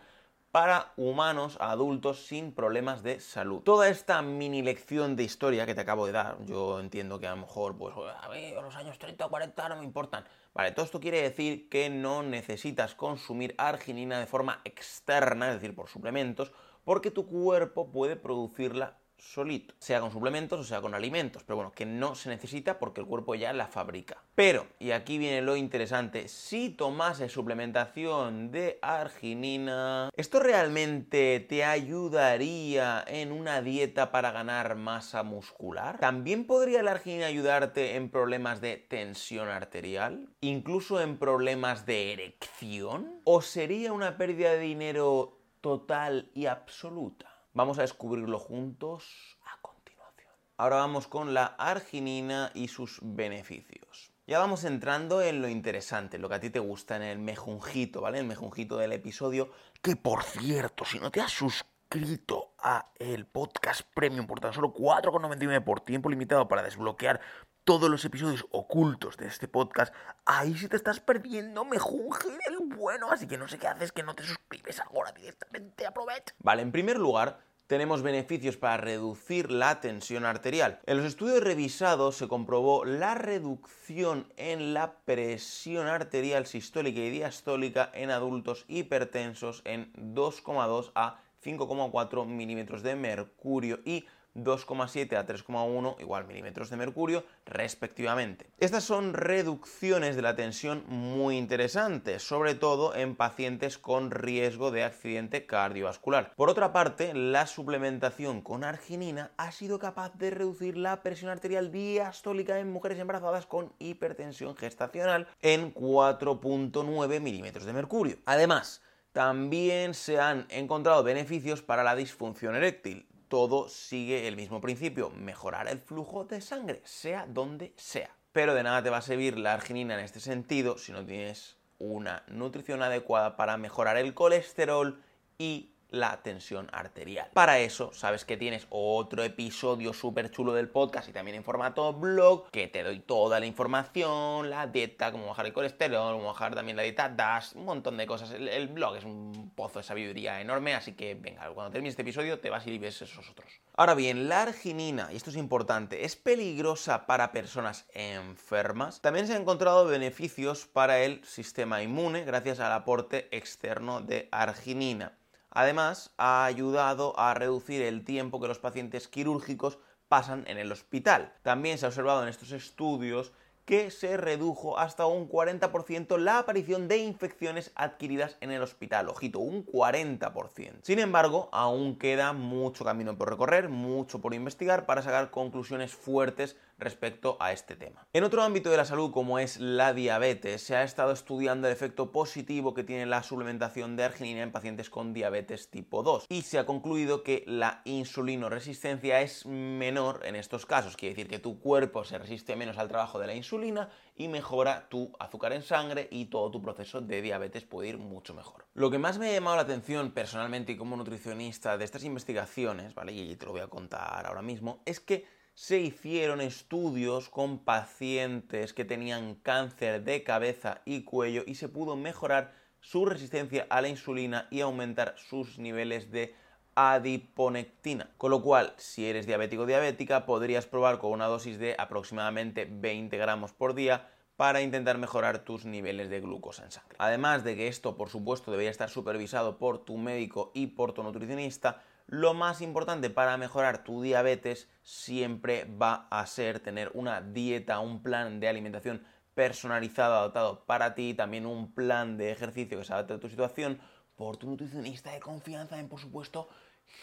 para 0.52 0.94
humanos 0.98 1.58
adultos 1.60 2.26
sin 2.26 2.52
problemas 2.52 3.04
de 3.04 3.20
salud. 3.20 3.62
Toda 3.62 3.88
esta 3.90 4.22
mini 4.22 4.62
lección 4.62 5.16
de 5.16 5.24
historia 5.24 5.66
que 5.66 5.76
te 5.76 5.82
acabo 5.82 6.06
de 6.06 6.12
dar, 6.12 6.38
yo 6.46 6.80
entiendo 6.80 7.20
que 7.20 7.28
a 7.28 7.32
lo 7.32 7.42
mejor, 7.42 7.78
pues, 7.78 7.96
a 7.96 8.62
los 8.62 8.76
años 8.76 8.98
30 8.98 9.26
o 9.26 9.30
40 9.30 9.70
no 9.70 9.78
me 9.78 9.84
importan. 9.84 10.26
Vale, 10.54 10.72
todo 10.72 10.86
esto 10.86 11.00
quiere 11.00 11.22
decir 11.22 11.70
que 11.70 11.90
no 11.90 12.24
necesitas 12.24 12.96
consumir 12.96 13.54
arginina 13.58 14.20
de 14.20 14.26
forma 14.26 14.62
externa, 14.66 15.50
es 15.50 15.56
decir, 15.56 15.76
por 15.76 15.88
suplementos, 15.88 16.52
porque 16.84 17.12
tu 17.12 17.28
cuerpo 17.28 17.92
puede 17.92 18.16
producirla 18.16 18.98
solito, 19.20 19.74
sea 19.80 20.00
con 20.00 20.12
suplementos 20.12 20.60
o 20.60 20.64
sea 20.64 20.82
con 20.82 20.96
alimentos, 20.96 21.44
pero 21.44 21.58
bueno, 21.58 21.72
que 21.72 21.86
no 21.86 22.16
se 22.16 22.30
necesita 22.30 22.80
porque 22.80 23.02
el 23.02 23.08
cuerpo 23.08 23.36
ya 23.36 23.54
la 23.54 23.68
fabrica. 23.68 24.18
Pero, 24.36 24.66
y 24.80 24.92
aquí 24.92 25.18
viene 25.18 25.42
lo 25.42 25.56
interesante, 25.56 26.28
si 26.28 26.70
tomases 26.70 27.32
suplementación 27.32 28.52
de 28.52 28.80
arginina, 28.82 30.10
¿esto 30.16 30.40
realmente 30.40 31.40
te 31.40 31.66
ayudaría 31.66 33.04
en 33.08 33.32
una 33.32 33.62
dieta 33.62 34.12
para 34.12 34.32
ganar 34.32 34.76
masa 34.76 35.24
muscular? 35.24 36.00
¿También 36.00 36.46
podría 36.46 36.84
la 36.84 36.92
arginina 36.92 37.28
ayudarte 37.28 37.96
en 37.96 38.10
problemas 38.10 38.62
de 38.62 38.78
tensión 38.78 39.50
arterial? 39.50 40.30
¿Incluso 40.42 41.02
en 41.02 41.18
problemas 41.18 41.86
de 41.86 42.14
erección? 42.14 43.22
¿O 43.26 43.42
sería 43.42 43.94
una 43.94 44.18
pérdida 44.18 44.54
de 44.54 44.60
dinero 44.60 45.40
total 45.62 46.30
y 46.34 46.46
absoluta. 46.46 47.29
Vamos 47.60 47.78
a 47.78 47.82
descubrirlo 47.82 48.40
juntos 48.40 49.38
a 49.44 49.62
continuación. 49.62 50.32
Ahora 50.56 50.78
vamos 50.78 51.10
con 51.10 51.34
la 51.34 51.44
arginina 51.44 52.52
y 52.54 52.70
sus 52.70 53.00
beneficios. 53.02 54.14
Ya 54.26 54.40
vamos 54.40 54.64
entrando 54.64 55.22
en 55.22 55.42
lo 55.42 55.50
interesante, 55.50 56.20
lo 56.20 56.30
que 56.30 56.36
a 56.36 56.40
ti 56.40 56.50
te 56.52 56.60
gusta, 56.60 56.96
en 56.96 57.02
el 57.02 57.20
mejunjito, 57.20 58.00
¿vale? 58.00 58.20
El 58.20 58.28
mejunjito 58.28 58.78
del 58.78 58.94
episodio. 58.94 59.52
Que 59.82 59.98
por 59.98 60.24
cierto, 60.24 60.86
si 60.86 61.00
no 61.00 61.12
te 61.12 61.20
has 61.20 61.34
suscrito 61.34 62.54
a 62.60 62.94
el 62.96 63.26
podcast 63.26 63.82
premium 63.94 64.26
por 64.26 64.40
tan 64.40 64.54
solo 64.54 64.74
4,99 64.74 65.62
por 65.62 65.82
tiempo 65.82 66.10
limitado 66.10 66.48
para 66.48 66.64
desbloquear 66.64 67.20
todos 67.66 67.90
los 67.90 68.06
episodios 68.06 68.48
ocultos 68.52 69.18
de 69.18 69.28
este 69.28 69.50
podcast, 69.50 69.94
ahí 70.26 70.56
si 70.56 70.70
te 70.70 70.78
estás 70.78 71.02
perdiendo, 71.02 71.66
me 71.66 71.78
junge 71.78 72.30
el 72.48 72.58
bueno, 72.74 73.12
así 73.12 73.28
que 73.28 73.38
no 73.38 73.50
sé 73.50 73.60
qué 73.60 73.68
haces 73.68 73.92
que 73.92 74.02
no 74.02 74.16
te 74.16 74.24
suscribes 74.24 74.80
ahora 74.80 75.12
directamente, 75.12 75.86
aprovecha. 75.86 76.34
Vale, 76.40 76.62
en 76.62 76.72
primer 76.72 76.98
lugar, 76.98 77.49
tenemos 77.70 78.02
beneficios 78.02 78.58
para 78.58 78.78
reducir 78.78 79.52
la 79.52 79.80
tensión 79.80 80.26
arterial. 80.26 80.80
En 80.88 80.98
los 80.98 81.06
estudios 81.06 81.44
revisados 81.44 82.16
se 82.16 82.28
comprobó 82.28 82.84
la 82.84 83.14
reducción 83.14 84.26
en 84.38 84.74
la 84.74 84.96
presión 85.06 85.86
arterial 85.86 86.48
sistólica 86.48 87.00
y 87.00 87.12
diastólica 87.12 87.92
en 87.94 88.10
adultos 88.10 88.66
hipertensos 88.68 89.62
en 89.66 89.94
2,2 89.94 90.92
a 90.96 91.20
5,4 91.46 92.26
milímetros 92.26 92.82
de 92.82 92.96
mercurio 92.96 93.82
y 93.86 94.08
2,7 94.36 95.16
a 95.18 95.26
3,1 95.26 96.00
igual 96.00 96.28
milímetros 96.28 96.70
de 96.70 96.78
mercurio 96.78 97.26
respectivamente. 97.46 98.50
Estas 98.58 98.84
son 98.84 99.14
reducciones 99.14 100.16
de 100.16 100.22
la 100.22 100.36
tensión 100.36 100.84
muy 100.88 101.38
interesantes, 101.38 102.24
sobre 102.24 102.56
todo 102.56 102.96
en 102.96 103.16
pacientes 103.16 103.78
con 103.78 104.12
riesgo 104.12 104.72
de 104.72 104.84
accidente 104.84 105.46
cardiovascular. 105.46 106.34
Por 106.36 106.50
otra 106.50 106.72
parte, 106.72 107.14
la 107.14 107.48
suplementación 107.48 108.42
con 108.42 108.64
arginina 108.64 109.32
ha 109.38 109.52
sido 109.52 109.80
capaz 109.80 110.14
de 110.16 110.30
reducir 110.30 110.78
la 110.78 111.02
presión 111.02 111.32
arterial 111.32 111.72
diastólica 111.72 112.60
en 112.60 112.72
mujeres 112.72 113.00
embarazadas 113.00 113.46
con 113.46 113.74
hipertensión 113.80 114.56
gestacional 114.56 115.28
en 115.42 115.74
4,9 115.74 117.20
milímetros 117.20 117.66
de 117.66 117.74
mercurio. 117.74 118.18
Además, 118.26 118.82
también 119.12 119.96
se 119.96 120.20
han 120.20 120.46
encontrado 120.50 121.04
beneficios 121.04 121.62
para 121.64 121.84
la 121.84 121.96
disfunción 121.96 122.56
eréctil 122.56 123.09
todo 123.30 123.70
sigue 123.70 124.28
el 124.28 124.36
mismo 124.36 124.60
principio, 124.60 125.12
mejorar 125.12 125.70
el 125.70 125.80
flujo 125.80 126.26
de 126.26 126.42
sangre, 126.42 126.82
sea 126.84 127.26
donde 127.28 127.74
sea. 127.78 128.16
pero 128.32 128.54
de 128.54 128.64
nada 128.64 128.84
te 128.84 128.90
va 128.90 128.98
a 128.98 129.02
servir 129.02 129.38
la 129.38 129.54
arginina 129.54 129.94
en 129.94 130.02
este 130.02 130.20
sentido 130.20 130.78
si 130.78 130.92
no 130.92 131.06
tienes 131.06 131.58
una 131.80 132.24
nutrición 132.28 132.84
adecuada 132.84 133.38
para 133.38 133.58
mejorar 133.58 133.98
el 133.98 134.14
colesterol 134.14 135.02
y 135.38 135.72
la 135.92 136.22
tensión 136.22 136.70
arterial. 136.72 137.30
Para 137.34 137.60
eso, 137.60 137.92
sabes 137.94 138.26
que 138.26 138.38
tienes 138.38 138.68
otro 138.70 139.24
episodio 139.24 139.94
súper 139.94 140.32
chulo 140.32 140.54
del 140.54 140.70
podcast 140.70 141.10
y 141.10 141.14
también 141.14 141.38
en 141.38 141.44
formato 141.44 141.94
blog, 141.94 142.50
que 142.52 142.68
te 142.68 142.84
doy 142.84 143.00
toda 143.00 143.40
la 143.40 143.46
información, 143.46 144.50
la 144.50 144.68
dieta, 144.68 145.12
cómo 145.12 145.28
bajar 145.28 145.46
el 145.46 145.54
colesterol, 145.54 146.16
cómo 146.16 146.28
bajar 146.28 146.56
también 146.56 146.78
la 146.78 146.84
dieta 146.84 147.10
DAS, 147.10 147.54
un 147.54 147.66
montón 147.66 147.98
de 147.98 148.06
cosas. 148.08 148.32
El, 148.32 148.68
blog 148.68 148.98
es 148.98 149.04
un 149.04 149.52
pozo 149.56 149.80
de 149.80 149.84
sabiduría 149.84 150.42
enorme, 150.42 150.76
así 150.76 150.94
que 150.94 151.16
venga, 151.16 151.50
cuando 151.54 151.72
termines 151.72 151.94
este 151.94 152.04
episodio 152.04 152.40
te 152.40 152.50
vas 152.50 152.66
y 152.68 152.78
ves 152.78 153.02
esos 153.02 153.30
otros. 153.30 153.60
Ahora 153.76 153.96
bien, 153.96 154.30
la 154.30 154.44
arginina, 154.44 155.10
y 155.12 155.16
esto 155.16 155.30
es 155.30 155.38
importante, 155.38 156.06
es 156.06 156.16
peligrosa 156.16 157.06
para 157.06 157.32
personas 157.32 157.86
enfermas. 157.94 159.02
También 159.02 159.28
se 159.28 159.36
han 159.36 159.42
encontrado 159.42 159.86
beneficios 159.86 160.66
para 160.66 161.00
el 161.00 161.24
sistema 161.24 161.82
inmune 161.82 162.24
gracias 162.24 162.60
al 162.60 162.72
aporte 162.72 163.28
externo 163.36 164.02
de 164.02 164.28
arginina. 164.32 165.19
Además, 165.52 166.14
ha 166.18 166.46
ayudado 166.46 167.18
a 167.20 167.34
reducir 167.34 167.82
el 167.82 168.04
tiempo 168.04 168.40
que 168.40 168.48
los 168.48 168.60
pacientes 168.60 169.08
quirúrgicos 169.08 169.80
pasan 170.08 170.44
en 170.48 170.58
el 170.58 170.72
hospital. 170.72 171.34
También 171.44 171.78
se 171.78 171.86
ha 171.86 171.90
observado 171.90 172.24
en 172.24 172.30
estos 172.30 172.52
estudios 172.52 173.32
que 173.70 173.92
se 173.92 174.18
redujo 174.18 174.80
hasta 174.80 175.06
un 175.06 175.30
40% 175.30 176.18
la 176.18 176.40
aparición 176.40 176.88
de 176.88 176.98
infecciones 176.98 177.72
adquiridas 177.76 178.36
en 178.42 178.50
el 178.50 178.64
hospital. 178.64 179.10
Ojito, 179.10 179.38
un 179.38 179.64
40%. 179.64 180.80
Sin 180.82 180.98
embargo, 180.98 181.50
aún 181.52 182.00
queda 182.00 182.34
mucho 182.34 182.84
camino 182.84 183.16
por 183.16 183.30
recorrer, 183.30 183.70
mucho 183.70 184.22
por 184.22 184.34
investigar 184.34 184.88
para 184.88 185.04
sacar 185.04 185.30
conclusiones 185.30 185.94
fuertes 185.94 186.58
respecto 186.80 187.38
a 187.40 187.52
este 187.52 187.76
tema. 187.76 188.08
En 188.14 188.24
otro 188.24 188.42
ámbito 188.42 188.70
de 188.70 188.78
la 188.78 188.86
salud 188.86 189.12
como 189.12 189.40
es 189.40 189.60
la 189.60 189.94
diabetes, 189.94 190.62
se 190.64 190.76
ha 190.76 190.84
estado 190.84 191.12
estudiando 191.12 191.68
el 191.68 191.74
efecto 191.74 192.12
positivo 192.12 192.74
que 192.74 192.84
tiene 192.84 193.06
la 193.06 193.24
suplementación 193.24 193.96
de 193.96 194.06
arginina 194.06 194.42
en 194.42 194.52
pacientes 194.52 194.90
con 194.90 195.14
diabetes 195.14 195.70
tipo 195.70 196.04
2 196.04 196.26
y 196.30 196.42
se 196.42 196.60
ha 196.60 196.66
concluido 196.66 197.24
que 197.24 197.44
la 197.46 197.82
insulinoresistencia 197.86 199.22
es 199.22 199.46
menor 199.46 200.22
en 200.26 200.36
estos 200.36 200.66
casos, 200.66 200.96
quiere 200.96 201.16
decir 201.16 201.30
que 201.30 201.40
tu 201.40 201.60
cuerpo 201.60 202.04
se 202.04 202.18
resiste 202.18 202.56
menos 202.56 202.78
al 202.78 202.88
trabajo 202.88 203.20
de 203.20 203.28
la 203.28 203.36
insulina 203.36 203.90
y 204.16 204.28
mejora 204.28 204.90
tu 204.90 205.12
azúcar 205.20 205.54
en 205.54 205.64
sangre 205.64 206.08
y 206.12 206.26
todo 206.26 206.52
tu 206.52 206.62
proceso 206.62 207.02
de 207.02 207.22
diabetes 207.22 207.64
puede 207.64 207.90
ir 207.90 207.98
mucho 207.98 208.34
mejor. 208.34 208.66
Lo 208.74 208.92
que 208.92 208.98
más 208.98 209.18
me 209.18 209.30
ha 209.30 209.34
llamado 209.34 209.56
la 209.56 209.64
atención 209.64 210.12
personalmente 210.12 210.74
y 210.74 210.78
como 210.78 210.96
nutricionista 210.96 211.78
de 211.78 211.86
estas 211.86 212.04
investigaciones, 212.04 212.94
¿vale? 212.94 213.14
Y 213.14 213.36
te 213.36 213.46
lo 213.46 213.52
voy 213.52 213.62
a 213.62 213.68
contar 213.68 214.26
ahora 214.26 214.42
mismo, 214.42 214.82
es 214.86 215.00
que 215.00 215.39
se 215.60 215.78
hicieron 215.78 216.40
estudios 216.40 217.28
con 217.28 217.60
pacientes 217.66 218.72
que 218.72 218.86
tenían 218.86 219.36
cáncer 219.36 220.06
de 220.06 220.24
cabeza 220.24 220.80
y 220.86 221.04
cuello 221.04 221.44
y 221.46 221.56
se 221.56 221.68
pudo 221.68 221.98
mejorar 221.98 222.54
su 222.80 223.06
resistencia 223.06 223.68
a 223.70 223.82
la 223.82 223.90
insulina 223.90 224.48
y 224.52 224.62
aumentar 224.62 225.16
sus 225.18 225.60
niveles 225.60 226.12
de 226.12 226.34
adiponectina. 226.76 228.10
Con 228.18 228.32
lo 228.32 228.42
cual, 228.42 228.74
si 228.78 229.06
eres 229.06 229.28
diabético 229.28 229.64
o 229.64 229.66
diabética, 229.66 230.26
podrías 230.26 230.66
probar 230.66 230.98
con 230.98 231.12
una 231.12 231.28
dosis 231.28 231.60
de 231.60 231.76
aproximadamente 231.78 232.66
20 232.66 233.18
gramos 233.18 233.52
por 233.52 233.74
día 233.74 234.08
para 234.38 234.62
intentar 234.62 234.98
mejorar 234.98 235.40
tus 235.40 235.66
niveles 235.66 236.10
de 236.10 236.22
glucosa 236.22 236.64
en 236.64 236.72
sangre. 236.72 236.96
Además 237.00 237.44
de 237.44 237.58
que 237.58 237.68
esto, 237.68 237.98
por 237.98 238.08
supuesto, 238.08 238.50
debería 238.50 238.72
estar 238.72 238.90
supervisado 238.90 239.58
por 239.58 239.84
tu 239.84 239.98
médico 239.98 240.52
y 240.56 240.68
por 240.68 240.94
tu 240.94 241.04
nutricionista, 241.04 241.84
lo 242.10 242.34
más 242.34 242.62
importante 242.62 243.12
para 243.12 243.38
mejorar 243.38 243.84
tu 243.84 244.02
diabetes 244.02 244.68
siempre 244.82 245.66
va 245.66 246.08
a 246.10 246.26
ser 246.26 246.60
tener 246.60 246.90
una 246.96 247.22
dieta, 247.22 247.80
un 247.80 248.02
plan 248.02 248.40
de 248.40 248.48
alimentación 248.48 249.06
personalizado, 249.36 250.16
adaptado 250.16 250.66
para 250.66 250.96
ti, 250.96 251.14
también 251.14 251.46
un 251.46 251.72
plan 251.72 252.18
de 252.18 252.32
ejercicio 252.32 252.80
que 252.80 252.84
se 252.84 252.94
adapte 252.94 253.14
a 253.14 253.20
tu 253.20 253.30
situación 253.30 253.80
por 254.16 254.38
tu 254.38 254.50
nutricionista 254.50 255.12
de 255.12 255.20
confianza 255.20 255.80
en, 255.80 255.88
por 255.88 256.00
supuesto, 256.00 256.50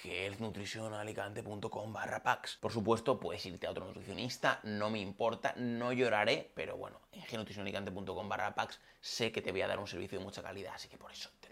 healthnutritionalicante.com 0.03 1.93
barra 1.93 2.25
packs. 2.25 2.57
Por 2.57 2.73
supuesto, 2.73 3.21
puedes 3.21 3.47
irte 3.47 3.69
a 3.69 3.71
otro 3.71 3.87
nutricionista, 3.87 4.59
no 4.65 4.91
me 4.91 4.99
importa, 4.99 5.55
no 5.57 5.93
lloraré, 5.93 6.51
pero 6.57 6.77
bueno, 6.77 7.01
en 7.13 7.21
healthnutritionalicante.com 7.21 8.29
barra 8.29 8.57
packs 8.57 8.81
sé 9.01 9.31
que 9.31 9.41
te 9.41 9.53
voy 9.53 9.63
a 9.63 9.69
dar 9.69 9.79
un 9.79 9.87
servicio 9.87 10.19
de 10.19 10.25
mucha 10.25 10.43
calidad, 10.43 10.75
así 10.75 10.89
que 10.89 10.99
por 10.99 11.13
eso 11.13 11.31
te 11.39 11.46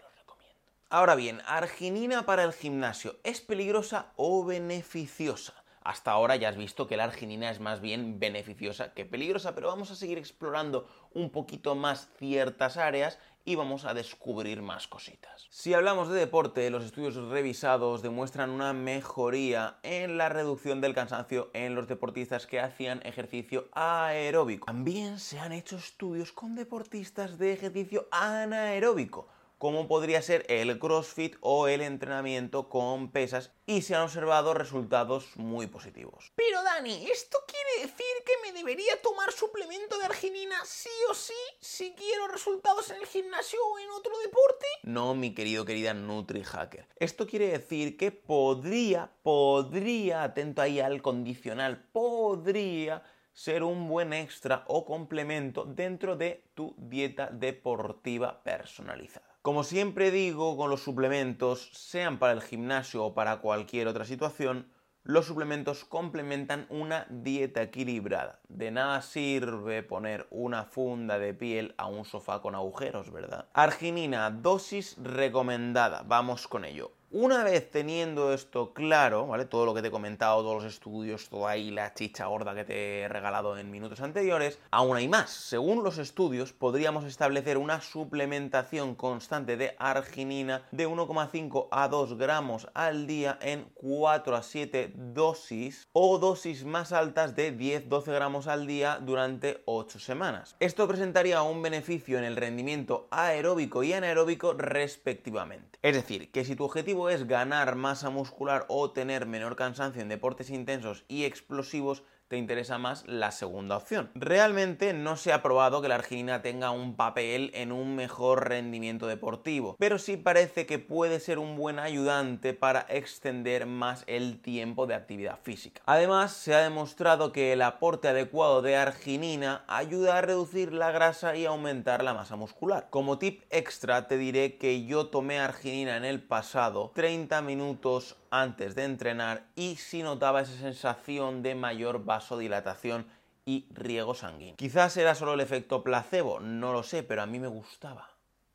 Ahora 0.91 1.15
bien, 1.15 1.41
arginina 1.47 2.27
para 2.27 2.43
el 2.43 2.53
gimnasio, 2.53 3.15
¿es 3.23 3.41
peligrosa 3.41 4.11
o 4.17 4.45
beneficiosa? 4.45 5.55
Hasta 5.81 6.11
ahora 6.11 6.35
ya 6.35 6.49
has 6.49 6.57
visto 6.57 6.87
que 6.87 6.95
la 6.95 7.05
arginina 7.05 7.49
es 7.49 7.59
más 7.59 7.81
bien 7.81 8.19
beneficiosa 8.19 8.93
que 8.93 9.03
peligrosa, 9.03 9.55
pero 9.55 9.67
vamos 9.67 9.89
a 9.89 9.95
seguir 9.95 10.19
explorando 10.19 10.87
un 11.13 11.31
poquito 11.31 11.73
más 11.73 12.07
ciertas 12.19 12.77
áreas 12.77 13.17
y 13.45 13.55
vamos 13.55 13.85
a 13.85 13.95
descubrir 13.95 14.61
más 14.61 14.87
cositas. 14.87 15.47
Si 15.49 15.73
hablamos 15.73 16.09
de 16.09 16.19
deporte, 16.19 16.69
los 16.69 16.85
estudios 16.85 17.15
revisados 17.15 18.03
demuestran 18.03 18.51
una 18.51 18.73
mejoría 18.73 19.77
en 19.81 20.17
la 20.19 20.29
reducción 20.29 20.81
del 20.81 20.93
cansancio 20.93 21.49
en 21.53 21.73
los 21.73 21.87
deportistas 21.87 22.45
que 22.45 22.59
hacían 22.59 23.01
ejercicio 23.03 23.69
aeróbico. 23.73 24.67
También 24.67 25.17
se 25.17 25.39
han 25.39 25.51
hecho 25.51 25.77
estudios 25.77 26.31
con 26.31 26.53
deportistas 26.53 27.39
de 27.39 27.53
ejercicio 27.53 28.07
anaeróbico 28.11 29.27
como 29.65 29.87
podría 29.87 30.21
ser 30.21 30.45
el 30.47 30.77
CrossFit 30.77 31.37
o 31.41 31.67
el 31.67 31.81
entrenamiento 31.81 32.69
con 32.69 33.09
pesas 33.09 33.49
y 33.65 33.81
se 33.81 33.95
han 33.95 34.03
observado 34.03 34.53
resultados 34.53 35.35
muy 35.37 35.65
positivos. 35.65 36.31
Pero 36.35 36.61
Dani, 36.61 37.07
¿esto 37.09 37.39
quiere 37.47 37.87
decir 37.91 38.05
que 38.23 38.33
me 38.43 38.55
debería 38.55 39.01
tomar 39.01 39.31
suplemento 39.31 39.97
de 39.97 40.05
arginina 40.05 40.55
sí 40.65 40.91
o 41.09 41.15
sí 41.15 41.33
si 41.59 41.95
quiero 41.95 42.27
resultados 42.27 42.91
en 42.91 42.97
el 42.97 43.07
gimnasio 43.07 43.57
o 43.65 43.79
en 43.79 43.89
otro 43.89 44.15
deporte? 44.19 44.67
No, 44.83 45.15
mi 45.15 45.33
querido 45.33 45.65
querida 45.65 45.95
NutriHacker. 45.95 46.87
Esto 46.97 47.25
quiere 47.25 47.47
decir 47.47 47.97
que 47.97 48.11
podría, 48.11 49.13
podría, 49.23 50.21
atento 50.21 50.61
ahí 50.61 50.79
al 50.79 51.01
condicional, 51.01 51.87
podría 51.91 53.01
ser 53.33 53.63
un 53.63 53.87
buen 53.87 54.13
extra 54.13 54.63
o 54.67 54.85
complemento 54.85 55.65
dentro 55.65 56.15
de 56.15 56.43
tu 56.53 56.75
dieta 56.77 57.31
deportiva 57.31 58.43
personalizada. 58.43 59.34
Como 59.45 59.63
siempre 59.63 60.09
digo 60.09 60.57
con 60.57 60.71
los 60.71 60.81
suplementos, 60.81 61.69
sean 61.71 62.17
para 62.17 62.33
el 62.33 62.41
gimnasio 62.41 63.05
o 63.05 63.13
para 63.13 63.41
cualquier 63.41 63.87
otra 63.87 64.03
situación, 64.03 64.71
los 65.03 65.27
suplementos 65.27 65.85
complementan 65.85 66.65
una 66.71 67.05
dieta 67.11 67.61
equilibrada. 67.61 68.39
De 68.49 68.71
nada 68.71 69.03
sirve 69.03 69.83
poner 69.83 70.25
una 70.31 70.63
funda 70.63 71.19
de 71.19 71.35
piel 71.35 71.75
a 71.77 71.85
un 71.85 72.05
sofá 72.05 72.41
con 72.41 72.55
agujeros, 72.55 73.11
¿verdad? 73.11 73.47
Arginina, 73.53 74.31
dosis 74.31 74.97
recomendada. 74.97 76.01
Vamos 76.07 76.47
con 76.47 76.65
ello. 76.65 76.93
Una 77.11 77.43
vez 77.43 77.69
teniendo 77.69 78.33
esto 78.33 78.73
claro, 78.73 79.27
¿vale? 79.27 79.45
Todo 79.45 79.65
lo 79.65 79.73
que 79.73 79.81
te 79.81 79.89
he 79.89 79.91
comentado, 79.91 80.41
todos 80.41 80.63
los 80.63 80.73
estudios, 80.73 81.29
toda 81.29 81.51
ahí 81.51 81.69
la 81.69 81.93
chicha 81.93 82.25
gorda 82.25 82.55
que 82.55 82.65
te 82.65 83.01
he 83.01 83.07
regalado 83.07 83.57
en 83.57 83.69
minutos 83.69 84.01
anteriores, 84.01 84.59
aún 84.71 84.97
hay 84.97 85.07
más. 85.07 85.29
Según 85.29 85.83
los 85.83 85.99
estudios, 85.99 86.51
podríamos 86.51 87.05
establecer 87.05 87.57
una 87.57 87.79
suplementación 87.79 88.95
constante 88.95 89.55
de 89.55 89.75
arginina 89.77 90.63
de 90.71 90.87
1,5 90.87 91.67
a 91.71 91.87
2 91.87 92.17
gramos 92.17 92.67
al 92.73 93.05
día 93.05 93.37
en 93.39 93.65
4 93.75 94.35
a 94.35 94.41
7 94.41 94.93
dosis 94.95 95.87
o 95.93 96.17
dosis 96.17 96.65
más 96.65 96.91
altas 96.91 97.35
de 97.35 97.55
10-12 97.55 98.05
gramos 98.13 98.47
al 98.47 98.65
día 98.65 98.99
durante 98.99 99.61
8 99.65 99.99
semanas. 99.99 100.55
Esto 100.59 100.87
presentaría 100.87 101.43
un 101.43 101.61
beneficio 101.61 102.17
en 102.17 102.23
el 102.23 102.35
rendimiento 102.35 103.07
aeróbico 103.11 103.83
y 103.83 103.93
anaeróbico 103.93 104.53
respectivamente. 104.53 105.79
Es 105.81 105.93
decir, 105.93 106.31
que 106.31 106.43
si 106.43 106.55
tu 106.55 106.63
objetivo 106.65 106.94
es 107.09 107.27
ganar 107.27 107.75
masa 107.75 108.09
muscular 108.09 108.65
o 108.69 108.91
tener 108.91 109.25
menor 109.25 109.55
cansancio 109.55 110.01
en 110.01 110.09
deportes 110.09 110.49
intensos 110.49 111.03
y 111.07 111.25
explosivos, 111.25 112.03
te 112.27 112.37
interesa 112.37 112.77
más 112.77 113.03
la 113.07 113.31
segunda 113.31 113.77
opción. 113.77 114.09
Realmente 114.15 114.93
no 114.93 115.15
se 115.17 115.31
ha 115.31 115.43
probado 115.43 115.81
que 115.81 115.87
la 115.87 115.95
arginina 115.95 116.41
tenga 116.41 116.71
un 116.71 116.95
papel 116.95 117.51
en 117.53 117.71
un 117.71 117.95
mejor 117.95 118.49
rendimiento 118.49 119.07
deportivo, 119.07 119.75
pero 119.79 119.99
sí 119.99 120.17
parece 120.17 120.65
que 120.65 120.79
puede 120.79 121.19
ser 121.19 121.39
un 121.39 121.55
buen 121.55 121.79
ayudante 121.79 122.53
para 122.53 122.85
extender 122.89 123.65
más 123.65 124.03
el 124.07 124.41
tiempo 124.41 124.87
de 124.87 124.95
actividad 124.95 125.39
física. 125.41 125.81
Además, 125.85 126.33
se 126.33 126.55
ha 126.55 126.59
demostrado 126.59 127.31
que 127.31 127.53
el 127.53 127.61
aporte 127.61 128.07
adecuado 128.07 128.61
de 128.61 128.75
arginina 128.75 129.63
ayuda 129.67 130.17
a 130.17 130.21
reducir 130.21 130.73
la 130.73 130.91
grasa 130.91 131.35
y 131.35 131.45
aumentar 131.45 132.03
la 132.03 132.13
masa 132.13 132.35
muscular. 132.35 132.87
Como 132.89 133.19
tip 133.19 133.43
extra 133.49 134.07
te 134.07 134.17
diré 134.17 134.57
que 134.57 134.85
yo 134.85 135.07
tomé 135.07 135.39
arginina 135.39 135.97
en 135.97 136.05
el 136.05 136.21
pasado 136.21 136.91
30 136.95 137.41
minutos 137.41 138.17
antes 138.41 138.75
de 138.75 138.83
entrenar 138.83 139.47
y 139.55 139.77
si 139.77 140.03
notaba 140.03 140.41
esa 140.41 140.57
sensación 140.57 141.41
de 141.43 141.55
mayor 141.55 142.03
vasodilatación 142.03 143.05
y 143.45 143.67
riego 143.71 144.15
sanguíneo. 144.15 144.55
Quizás 144.57 144.97
era 144.97 145.15
solo 145.15 145.33
el 145.33 145.39
efecto 145.39 145.83
placebo, 145.83 146.39
no 146.39 146.73
lo 146.73 146.83
sé, 146.83 147.03
pero 147.03 147.21
a 147.21 147.25
mí 147.25 147.39
me 147.39 147.47
gustaba. 147.47 148.09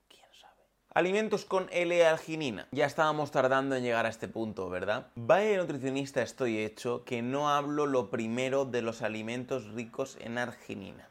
¿Quién 0.08 0.26
sabe? 0.38 0.64
Alimentos 0.92 1.44
con 1.44 1.68
L-arginina. 1.70 2.66
Ya 2.72 2.86
estábamos 2.86 3.30
tardando 3.30 3.76
en 3.76 3.84
llegar 3.84 4.06
a 4.06 4.10
este 4.10 4.28
punto, 4.28 4.68
¿verdad? 4.68 5.06
Vaya 5.14 5.56
nutricionista 5.56 6.22
estoy 6.22 6.58
hecho 6.58 7.04
que 7.04 7.22
no 7.22 7.48
hablo 7.48 7.86
lo 7.86 8.10
primero 8.10 8.64
de 8.64 8.82
los 8.82 9.02
alimentos 9.02 9.66
ricos 9.72 10.18
en 10.20 10.38
arginina. 10.38 11.08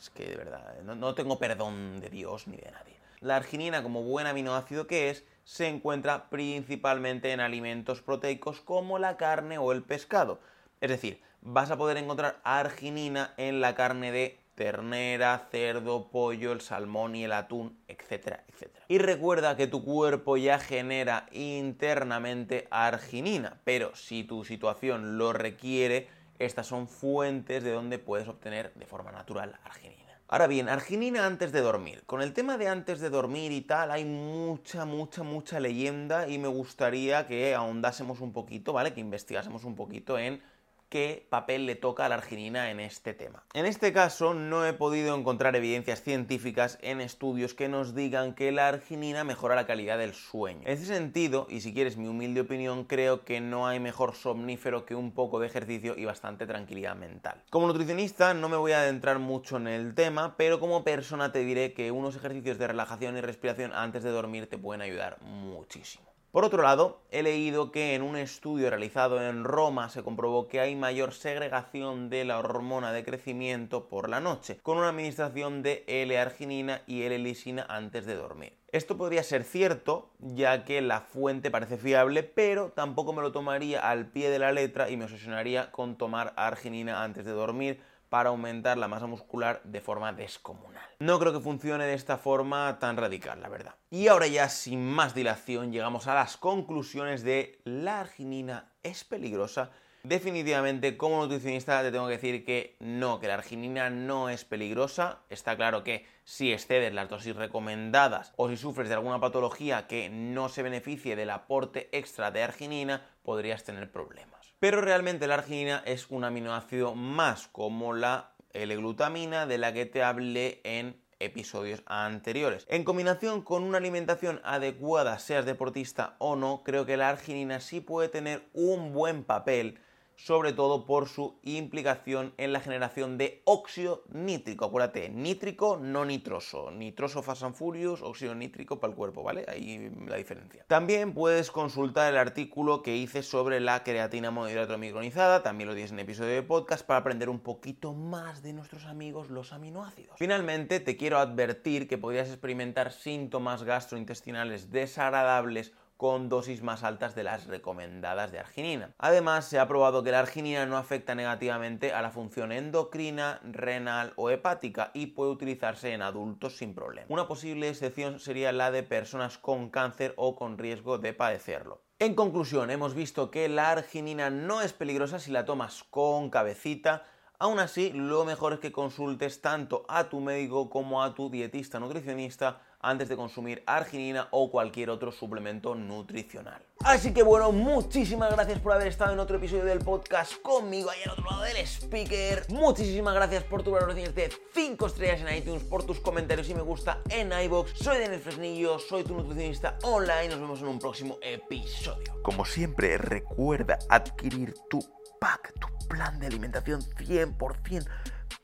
Es 0.00 0.10
que 0.10 0.26
de 0.26 0.36
verdad, 0.36 0.80
no, 0.84 0.94
no 0.94 1.14
tengo 1.14 1.38
perdón 1.38 2.00
de 2.00 2.08
Dios 2.08 2.46
ni 2.46 2.56
de 2.56 2.70
nadie. 2.70 2.96
La 3.20 3.34
arginina, 3.34 3.82
como 3.82 4.04
buen 4.04 4.28
aminoácido 4.28 4.86
que 4.86 5.10
es, 5.10 5.24
se 5.48 5.66
encuentra 5.66 6.28
principalmente 6.28 7.32
en 7.32 7.40
alimentos 7.40 8.02
proteicos 8.02 8.60
como 8.60 8.98
la 8.98 9.16
carne 9.16 9.56
o 9.56 9.72
el 9.72 9.82
pescado. 9.82 10.40
Es 10.82 10.90
decir, 10.90 11.22
vas 11.40 11.70
a 11.70 11.78
poder 11.78 11.96
encontrar 11.96 12.38
arginina 12.44 13.32
en 13.38 13.62
la 13.62 13.74
carne 13.74 14.12
de 14.12 14.38
ternera, 14.56 15.48
cerdo, 15.50 16.10
pollo, 16.10 16.52
el 16.52 16.60
salmón 16.60 17.16
y 17.16 17.24
el 17.24 17.32
atún, 17.32 17.78
etcétera, 17.88 18.44
etcétera. 18.46 18.84
Y 18.88 18.98
recuerda 18.98 19.56
que 19.56 19.66
tu 19.66 19.82
cuerpo 19.82 20.36
ya 20.36 20.58
genera 20.58 21.24
internamente 21.32 22.68
arginina, 22.70 23.58
pero 23.64 23.96
si 23.96 24.24
tu 24.24 24.44
situación 24.44 25.16
lo 25.16 25.32
requiere, 25.32 26.08
estas 26.38 26.66
son 26.66 26.88
fuentes 26.88 27.64
de 27.64 27.72
donde 27.72 27.98
puedes 27.98 28.28
obtener 28.28 28.74
de 28.74 28.84
forma 28.84 29.12
natural 29.12 29.58
arginina. 29.64 30.07
Ahora 30.30 30.46
bien, 30.46 30.68
arginina 30.68 31.24
antes 31.24 31.52
de 31.52 31.62
dormir. 31.62 32.02
Con 32.04 32.20
el 32.20 32.34
tema 32.34 32.58
de 32.58 32.68
antes 32.68 33.00
de 33.00 33.08
dormir 33.08 33.50
y 33.50 33.62
tal, 33.62 33.90
hay 33.90 34.04
mucha, 34.04 34.84
mucha, 34.84 35.22
mucha 35.22 35.58
leyenda 35.58 36.28
y 36.28 36.36
me 36.36 36.48
gustaría 36.48 37.26
que 37.26 37.54
ahondásemos 37.54 38.20
un 38.20 38.34
poquito, 38.34 38.74
¿vale? 38.74 38.92
Que 38.92 39.00
investigásemos 39.00 39.64
un 39.64 39.74
poquito 39.74 40.18
en 40.18 40.42
qué 40.88 41.26
papel 41.30 41.66
le 41.66 41.74
toca 41.74 42.06
a 42.06 42.08
la 42.08 42.16
arginina 42.16 42.70
en 42.70 42.80
este 42.80 43.14
tema. 43.14 43.44
En 43.54 43.66
este 43.66 43.92
caso 43.92 44.34
no 44.34 44.66
he 44.66 44.72
podido 44.72 45.16
encontrar 45.16 45.54
evidencias 45.56 46.02
científicas 46.02 46.78
en 46.82 47.00
estudios 47.00 47.54
que 47.54 47.68
nos 47.68 47.94
digan 47.94 48.34
que 48.34 48.52
la 48.52 48.68
arginina 48.68 49.24
mejora 49.24 49.54
la 49.54 49.66
calidad 49.66 49.98
del 49.98 50.14
sueño. 50.14 50.62
En 50.64 50.72
ese 50.72 50.86
sentido, 50.86 51.46
y 51.50 51.60
si 51.60 51.74
quieres 51.74 51.96
mi 51.96 52.08
humilde 52.08 52.40
opinión, 52.40 52.84
creo 52.84 53.24
que 53.24 53.40
no 53.40 53.66
hay 53.66 53.80
mejor 53.80 54.14
somnífero 54.14 54.84
que 54.86 54.94
un 54.94 55.12
poco 55.12 55.40
de 55.40 55.46
ejercicio 55.46 55.96
y 55.96 56.04
bastante 56.04 56.46
tranquilidad 56.46 56.96
mental. 56.96 57.42
Como 57.50 57.66
nutricionista 57.66 58.34
no 58.34 58.48
me 58.48 58.56
voy 58.56 58.72
a 58.72 58.80
adentrar 58.80 59.18
mucho 59.18 59.56
en 59.56 59.68
el 59.68 59.94
tema, 59.94 60.36
pero 60.36 60.60
como 60.60 60.84
persona 60.84 61.32
te 61.32 61.40
diré 61.40 61.72
que 61.72 61.90
unos 61.90 62.16
ejercicios 62.16 62.58
de 62.58 62.66
relajación 62.66 63.16
y 63.16 63.20
respiración 63.20 63.72
antes 63.72 64.02
de 64.02 64.10
dormir 64.10 64.48
te 64.48 64.58
pueden 64.58 64.82
ayudar 64.82 65.20
muchísimo. 65.22 66.08
Por 66.30 66.44
otro 66.44 66.62
lado, 66.62 67.00
he 67.10 67.22
leído 67.22 67.72
que 67.72 67.94
en 67.94 68.02
un 68.02 68.14
estudio 68.14 68.68
realizado 68.68 69.26
en 69.26 69.44
Roma 69.44 69.88
se 69.88 70.02
comprobó 70.02 70.46
que 70.46 70.60
hay 70.60 70.76
mayor 70.76 71.14
segregación 71.14 72.10
de 72.10 72.26
la 72.26 72.38
hormona 72.38 72.92
de 72.92 73.02
crecimiento 73.02 73.88
por 73.88 74.10
la 74.10 74.20
noche, 74.20 74.58
con 74.62 74.76
una 74.76 74.90
administración 74.90 75.62
de 75.62 75.84
L-arginina 75.86 76.82
y 76.86 77.04
L-lisina 77.04 77.64
antes 77.70 78.04
de 78.04 78.16
dormir. 78.16 78.52
Esto 78.70 78.98
podría 78.98 79.22
ser 79.22 79.42
cierto, 79.42 80.10
ya 80.18 80.66
que 80.66 80.82
la 80.82 81.00
fuente 81.00 81.50
parece 81.50 81.78
fiable, 81.78 82.22
pero 82.22 82.72
tampoco 82.72 83.14
me 83.14 83.22
lo 83.22 83.32
tomaría 83.32 83.80
al 83.80 84.08
pie 84.08 84.28
de 84.28 84.38
la 84.38 84.52
letra 84.52 84.90
y 84.90 84.98
me 84.98 85.06
obsesionaría 85.06 85.72
con 85.72 85.96
tomar 85.96 86.34
arginina 86.36 87.02
antes 87.04 87.24
de 87.24 87.32
dormir 87.32 87.80
para 88.08 88.30
aumentar 88.30 88.78
la 88.78 88.88
masa 88.88 89.06
muscular 89.06 89.60
de 89.64 89.80
forma 89.80 90.12
descomunal. 90.12 90.84
No 90.98 91.18
creo 91.18 91.32
que 91.32 91.40
funcione 91.40 91.84
de 91.84 91.94
esta 91.94 92.18
forma 92.18 92.78
tan 92.78 92.96
radical, 92.96 93.40
la 93.40 93.48
verdad. 93.48 93.74
Y 93.90 94.08
ahora 94.08 94.26
ya 94.26 94.48
sin 94.48 94.84
más 94.84 95.14
dilación 95.14 95.72
llegamos 95.72 96.06
a 96.06 96.14
las 96.14 96.36
conclusiones 96.36 97.22
de 97.22 97.60
la 97.64 98.00
arginina 98.00 98.72
es 98.82 99.04
peligrosa. 99.04 99.70
Definitivamente 100.04 100.96
como 100.96 101.20
nutricionista 101.20 101.82
te 101.82 101.90
tengo 101.90 102.06
que 102.06 102.14
decir 102.14 102.44
que 102.44 102.76
no, 102.80 103.18
que 103.18 103.26
la 103.26 103.34
arginina 103.34 103.90
no 103.90 104.28
es 104.28 104.44
peligrosa. 104.44 105.20
Está 105.28 105.56
claro 105.56 105.82
que 105.82 106.06
si 106.24 106.52
excedes 106.52 106.94
las 106.94 107.08
dosis 107.08 107.34
recomendadas 107.34 108.32
o 108.36 108.48
si 108.48 108.56
sufres 108.56 108.88
de 108.88 108.94
alguna 108.94 109.20
patología 109.20 109.86
que 109.86 110.08
no 110.08 110.48
se 110.48 110.62
beneficie 110.62 111.16
del 111.16 111.30
aporte 111.30 111.88
extra 111.92 112.30
de 112.30 112.42
arginina, 112.42 113.06
podrías 113.22 113.64
tener 113.64 113.90
problemas. 113.90 114.37
Pero 114.60 114.80
realmente 114.80 115.28
la 115.28 115.34
arginina 115.34 115.82
es 115.86 116.10
un 116.10 116.24
aminoácido 116.24 116.96
más 116.96 117.46
como 117.46 117.94
la 117.94 118.32
L-glutamina 118.52 119.46
de 119.46 119.56
la 119.56 119.72
que 119.72 119.86
te 119.86 120.02
hablé 120.02 120.60
en 120.64 121.00
episodios 121.20 121.82
anteriores. 121.86 122.66
En 122.68 122.82
combinación 122.82 123.42
con 123.42 123.62
una 123.62 123.78
alimentación 123.78 124.40
adecuada, 124.42 125.20
seas 125.20 125.46
deportista 125.46 126.16
o 126.18 126.34
no, 126.34 126.62
creo 126.64 126.86
que 126.86 126.96
la 126.96 127.08
arginina 127.08 127.60
sí 127.60 127.80
puede 127.80 128.08
tener 128.08 128.48
un 128.52 128.92
buen 128.92 129.22
papel 129.22 129.78
sobre 130.18 130.52
todo 130.52 130.84
por 130.84 131.08
su 131.08 131.38
implicación 131.44 132.34
en 132.38 132.52
la 132.52 132.58
generación 132.60 133.18
de 133.18 133.40
óxido 133.44 134.02
nítrico. 134.12 134.64
Acuérdate, 134.64 135.08
nítrico, 135.08 135.76
no 135.76 136.04
nitroso. 136.04 136.72
Nitroso 136.72 137.22
Fast 137.22 137.44
and 137.44 137.54
óxido 138.02 138.34
nítrico 138.34 138.80
para 138.80 138.90
el 138.90 138.96
cuerpo, 138.96 139.22
¿vale? 139.22 139.44
Ahí 139.46 139.90
la 140.06 140.16
diferencia. 140.16 140.64
También 140.66 141.14
puedes 141.14 141.52
consultar 141.52 142.12
el 142.12 142.18
artículo 142.18 142.82
que 142.82 142.96
hice 142.96 143.22
sobre 143.22 143.60
la 143.60 143.84
creatina 143.84 144.32
monohidrato 144.32 144.76
micronizada, 144.76 145.44
también 145.44 145.68
lo 145.68 145.74
tienes 145.74 145.92
en 145.92 146.00
el 146.00 146.04
episodio 146.04 146.34
de 146.34 146.42
podcast, 146.42 146.84
para 146.84 146.98
aprender 146.98 147.28
un 147.28 147.38
poquito 147.38 147.94
más 147.94 148.42
de 148.42 148.52
nuestros 148.52 148.86
amigos 148.86 149.30
los 149.30 149.52
aminoácidos. 149.52 150.16
Finalmente, 150.18 150.80
te 150.80 150.96
quiero 150.96 151.18
advertir 151.18 151.86
que 151.86 151.96
podrías 151.96 152.28
experimentar 152.28 152.90
síntomas 152.90 153.62
gastrointestinales 153.62 154.72
desagradables 154.72 155.72
con 155.98 156.28
dosis 156.28 156.62
más 156.62 156.84
altas 156.84 157.16
de 157.16 157.24
las 157.24 157.48
recomendadas 157.48 158.30
de 158.30 158.38
arginina. 158.38 158.94
Además, 158.98 159.46
se 159.46 159.58
ha 159.58 159.66
probado 159.66 160.04
que 160.04 160.12
la 160.12 160.20
arginina 160.20 160.64
no 160.64 160.76
afecta 160.76 161.16
negativamente 161.16 161.92
a 161.92 162.00
la 162.00 162.12
función 162.12 162.52
endocrina, 162.52 163.40
renal 163.42 164.12
o 164.14 164.30
hepática 164.30 164.92
y 164.94 165.08
puede 165.08 165.32
utilizarse 165.32 165.92
en 165.92 166.02
adultos 166.02 166.56
sin 166.56 166.72
problema. 166.72 167.08
Una 167.10 167.26
posible 167.26 167.68
excepción 167.68 168.20
sería 168.20 168.52
la 168.52 168.70
de 168.70 168.84
personas 168.84 169.38
con 169.38 169.70
cáncer 169.70 170.14
o 170.16 170.36
con 170.36 170.56
riesgo 170.56 170.98
de 170.98 171.12
padecerlo. 171.14 171.82
En 171.98 172.14
conclusión, 172.14 172.70
hemos 172.70 172.94
visto 172.94 173.32
que 173.32 173.48
la 173.48 173.72
arginina 173.72 174.30
no 174.30 174.62
es 174.62 174.72
peligrosa 174.72 175.18
si 175.18 175.32
la 175.32 175.44
tomas 175.44 175.82
con 175.90 176.30
cabecita, 176.30 177.02
Aún 177.40 177.60
así, 177.60 177.92
lo 177.92 178.24
mejor 178.24 178.54
es 178.54 178.58
que 178.58 178.72
consultes 178.72 179.40
tanto 179.40 179.84
a 179.86 180.08
tu 180.08 180.18
médico 180.18 180.68
como 180.68 181.04
a 181.04 181.14
tu 181.14 181.30
dietista 181.30 181.78
nutricionista 181.78 182.62
antes 182.80 183.08
de 183.08 183.16
consumir 183.16 183.62
arginina 183.66 184.28
o 184.30 184.50
cualquier 184.50 184.90
otro 184.90 185.10
suplemento 185.12 185.74
nutricional. 185.74 186.64
Así 186.84 187.12
que 187.12 187.22
bueno, 187.22 187.50
muchísimas 187.50 188.30
gracias 188.32 188.60
por 188.60 188.72
haber 188.72 188.86
estado 188.86 189.12
en 189.12 189.18
otro 189.18 189.36
episodio 189.36 189.64
del 189.64 189.80
podcast 189.80 190.40
conmigo 190.42 190.90
ahí 190.90 191.00
al 191.04 191.10
otro 191.10 191.24
lado 191.24 191.42
del 191.42 191.56
speaker. 191.66 192.46
Muchísimas 192.50 193.14
gracias 193.14 193.42
por 193.44 193.62
tu 193.62 193.72
valoración 193.72 194.14
de 194.14 194.30
5 194.54 194.86
estrellas 194.86 195.20
en 195.20 195.36
iTunes, 195.36 195.64
por 195.64 195.84
tus 195.84 195.98
comentarios 195.98 196.48
y 196.48 196.54
me 196.54 196.62
gusta 196.62 197.02
en 197.10 197.32
iBox. 197.32 197.72
Soy 197.78 197.98
Daniel 197.98 198.20
Fresnillo, 198.20 198.78
soy 198.78 199.02
tu 199.02 199.14
nutricionista 199.14 199.76
online. 199.82 200.28
Nos 200.28 200.40
vemos 200.40 200.60
en 200.60 200.68
un 200.68 200.78
próximo 200.78 201.18
episodio. 201.20 202.22
Como 202.22 202.44
siempre, 202.44 202.96
recuerda 202.96 203.78
adquirir 203.88 204.54
tu 204.70 204.80
pack, 205.18 205.52
tu 205.58 205.88
plan 205.88 206.18
de 206.20 206.28
alimentación 206.28 206.80
100% 206.80 207.88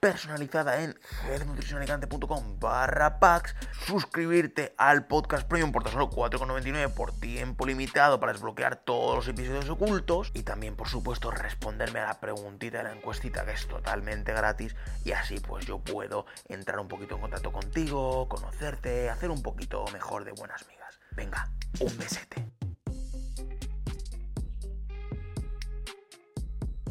personalizada 0.04 0.82
en 0.82 0.94
nutricionalicante.com 1.46 2.60
barra 2.60 3.18
packs, 3.18 3.56
suscribirte 3.86 4.74
al 4.76 5.06
podcast 5.06 5.48
premium 5.48 5.72
por 5.72 5.82
tan 5.82 5.94
solo 5.94 6.10
4,99 6.10 6.92
por 6.92 7.18
tiempo 7.18 7.64
limitado 7.64 8.20
para 8.20 8.34
desbloquear 8.34 8.76
todos 8.76 9.16
los 9.16 9.28
episodios 9.28 9.70
ocultos 9.70 10.30
y 10.34 10.42
también 10.42 10.76
por 10.76 10.88
supuesto 10.88 11.30
responderme 11.30 12.00
a 12.00 12.08
la 12.08 12.20
preguntita 12.20 12.78
de 12.78 12.84
la 12.84 12.92
encuestita 12.92 13.46
que 13.46 13.52
es 13.52 13.66
totalmente 13.66 14.34
gratis 14.34 14.76
y 15.06 15.12
así 15.12 15.40
pues 15.40 15.64
yo 15.64 15.78
puedo 15.78 16.26
entrar 16.50 16.80
un 16.80 16.88
poquito 16.88 17.14
en 17.14 17.22
contacto 17.22 17.50
contigo, 17.50 18.28
conocerte, 18.28 19.08
hacer 19.08 19.30
un 19.30 19.42
poquito 19.42 19.86
mejor 19.90 20.26
de 20.26 20.32
buenas 20.32 20.66
migas. 20.68 21.00
Venga, 21.12 21.48
un 21.80 21.96
besete. 21.96 22.53